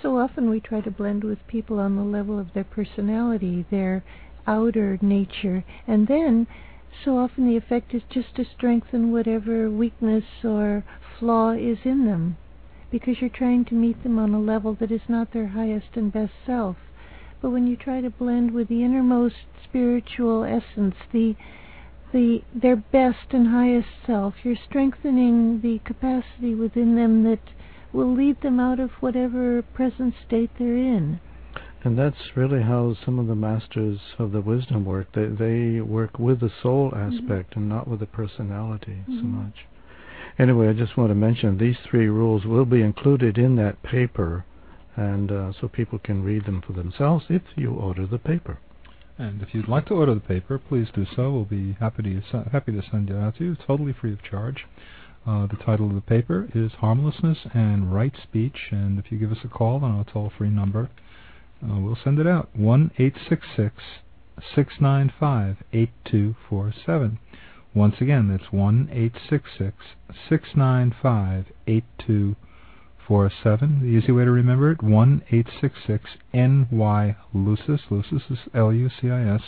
So 0.00 0.18
often 0.18 0.50
we 0.50 0.60
try 0.60 0.80
to 0.82 0.90
blend 0.90 1.24
with 1.24 1.46
people 1.46 1.78
on 1.78 1.96
the 1.96 2.02
level 2.02 2.38
of 2.38 2.52
their 2.52 2.64
personality, 2.64 3.64
their 3.70 4.04
outer 4.46 4.98
nature, 5.00 5.64
and 5.86 6.06
then 6.06 6.46
so 7.04 7.18
often 7.18 7.46
the 7.48 7.56
effect 7.56 7.94
is 7.94 8.02
just 8.08 8.34
to 8.36 8.44
strengthen 8.44 9.12
whatever 9.12 9.70
weakness 9.70 10.24
or 10.44 10.84
flaw 11.18 11.52
is 11.52 11.78
in 11.84 12.06
them, 12.06 12.36
because 12.90 13.20
you're 13.20 13.30
trying 13.30 13.64
to 13.64 13.74
meet 13.74 14.02
them 14.02 14.18
on 14.18 14.32
a 14.34 14.40
level 14.40 14.74
that 14.78 14.92
is 14.92 15.08
not 15.08 15.32
their 15.32 15.48
highest 15.48 15.96
and 15.96 16.12
best 16.12 16.32
self. 16.46 16.76
But 17.44 17.50
when 17.50 17.66
you 17.66 17.76
try 17.76 18.00
to 18.00 18.08
blend 18.08 18.52
with 18.52 18.68
the 18.68 18.82
innermost 18.82 19.34
spiritual 19.64 20.44
essence, 20.44 20.94
the 21.12 21.36
the 22.10 22.40
their 22.54 22.76
best 22.76 23.34
and 23.34 23.48
highest 23.48 23.88
self, 24.06 24.32
you're 24.44 24.56
strengthening 24.56 25.60
the 25.60 25.78
capacity 25.80 26.54
within 26.54 26.94
them 26.96 27.22
that 27.24 27.42
will 27.92 28.10
lead 28.14 28.40
them 28.40 28.58
out 28.58 28.80
of 28.80 28.92
whatever 29.00 29.60
present 29.60 30.14
state 30.26 30.52
they're 30.58 30.78
in. 30.78 31.20
And 31.82 31.98
that's 31.98 32.34
really 32.34 32.62
how 32.62 32.94
some 33.04 33.18
of 33.18 33.26
the 33.26 33.34
masters 33.34 34.00
of 34.18 34.32
the 34.32 34.40
wisdom 34.40 34.86
work. 34.86 35.12
They 35.12 35.26
they 35.26 35.82
work 35.82 36.18
with 36.18 36.40
the 36.40 36.52
soul 36.62 36.94
aspect 36.96 37.56
and 37.56 37.68
not 37.68 37.86
with 37.86 38.00
the 38.00 38.06
personality 38.06 39.04
so 39.06 39.12
Mhm. 39.20 39.44
much. 39.44 39.66
Anyway, 40.38 40.68
I 40.70 40.72
just 40.72 40.96
want 40.96 41.10
to 41.10 41.14
mention 41.14 41.58
these 41.58 41.78
three 41.80 42.08
rules 42.08 42.46
will 42.46 42.64
be 42.64 42.80
included 42.80 43.36
in 43.36 43.56
that 43.56 43.82
paper, 43.82 44.46
and 44.96 45.30
uh, 45.30 45.52
so 45.60 45.68
people 45.68 45.98
can 45.98 46.22
read 46.22 46.44
them 46.46 46.62
for 46.66 46.72
themselves 46.72 47.24
if 47.28 47.42
you 47.56 47.72
order 47.72 48.06
the 48.06 48.18
paper. 48.18 48.58
And 49.16 49.42
if 49.42 49.54
you'd 49.54 49.68
like 49.68 49.86
to 49.86 49.94
order 49.94 50.14
the 50.14 50.20
paper, 50.20 50.58
please 50.58 50.88
do 50.94 51.06
so. 51.14 51.30
We'll 51.30 51.44
be 51.44 51.76
happy 51.78 52.02
to 52.02 52.48
happy 52.50 52.72
to 52.72 52.82
send 52.90 53.10
it 53.10 53.16
out 53.16 53.36
to 53.36 53.44
you, 53.44 53.56
totally 53.66 53.92
free 53.92 54.12
of 54.12 54.22
charge. 54.22 54.66
Uh, 55.26 55.46
the 55.46 55.56
title 55.56 55.88
of 55.88 55.94
the 55.94 56.00
paper 56.02 56.48
is 56.54 56.72
Harmlessness 56.80 57.38
and 57.54 57.94
Right 57.94 58.12
Speech, 58.22 58.68
and 58.72 58.98
if 58.98 59.10
you 59.10 59.18
give 59.18 59.32
us 59.32 59.38
a 59.44 59.48
call 59.48 59.82
on 59.82 59.90
our 59.90 60.04
toll-free 60.04 60.50
number, 60.50 60.90
uh, 61.62 61.78
we'll 61.78 61.96
send 62.02 62.18
it 62.18 62.26
out. 62.26 62.50
One 62.54 62.90
eight 62.98 63.14
six 63.28 63.46
six 63.56 63.76
six 64.54 64.74
nine 64.80 65.12
five 65.18 65.58
eight 65.72 65.92
two 66.04 66.34
four 66.48 66.74
seven. 66.84 67.18
Once 67.74 67.96
again, 68.00 68.28
that's 68.28 68.52
one 68.52 68.88
eight 68.92 69.14
six 69.30 69.48
six 69.56 69.76
six 70.28 70.50
nine 70.54 70.94
five 71.02 71.46
eight 71.66 71.84
two 72.04 72.36
four 73.06 73.30
seven. 73.42 73.80
The 73.80 73.86
easy 73.86 74.12
way 74.12 74.24
to 74.24 74.30
remember 74.30 74.70
it: 74.70 74.82
one 74.82 75.22
eight 75.30 75.46
six 75.60 75.76
six 75.86 76.10
NY 76.32 77.16
Lucis. 77.32 77.82
Lucis 77.90 78.22
is 78.30 78.38
L 78.54 78.72
U 78.72 78.88
C 78.88 79.10
I 79.10 79.34
S. 79.34 79.42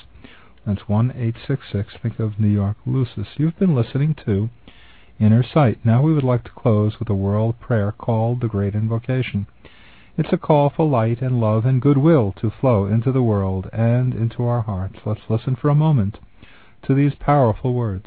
That's 0.67 0.89
one 0.89 1.13
eight 1.17 1.37
six 1.47 1.63
six. 1.71 1.95
Think 2.03 2.19
of 2.19 2.41
New 2.41 2.49
York 2.49 2.77
Lucis. 2.85 3.29
You've 3.37 3.59
been 3.59 3.75
listening 3.75 4.15
to 4.27 4.51
Inner 5.19 5.43
Sight. 5.43 5.79
Now 5.85 6.03
we 6.03 6.13
would 6.13 6.25
like 6.25 6.45
to 6.45 6.51
close 6.51 6.99
with 6.99 7.09
a 7.09 7.15
world 7.15 7.59
prayer 7.61 7.93
called 7.93 8.41
the 8.41 8.49
Great 8.49 8.75
Invocation. 8.75 9.47
It's 10.19 10.33
a 10.33 10.39
call 10.39 10.71
for 10.71 10.89
light 10.89 11.21
and 11.21 11.41
love 11.41 11.65
and 11.67 11.81
goodwill 11.81 12.35
to 12.41 12.51
flow 12.51 12.87
into 12.87 13.13
the 13.13 13.23
world 13.23 13.69
and 13.73 14.15
into 14.15 14.45
our 14.45 14.63
hearts. 14.63 14.97
Let's 15.05 15.29
listen 15.29 15.57
for 15.57 15.69
a 15.69 15.75
moment 15.75 16.19
to 16.87 16.95
these 16.95 17.15
powerful 17.15 17.75
words. 17.75 18.07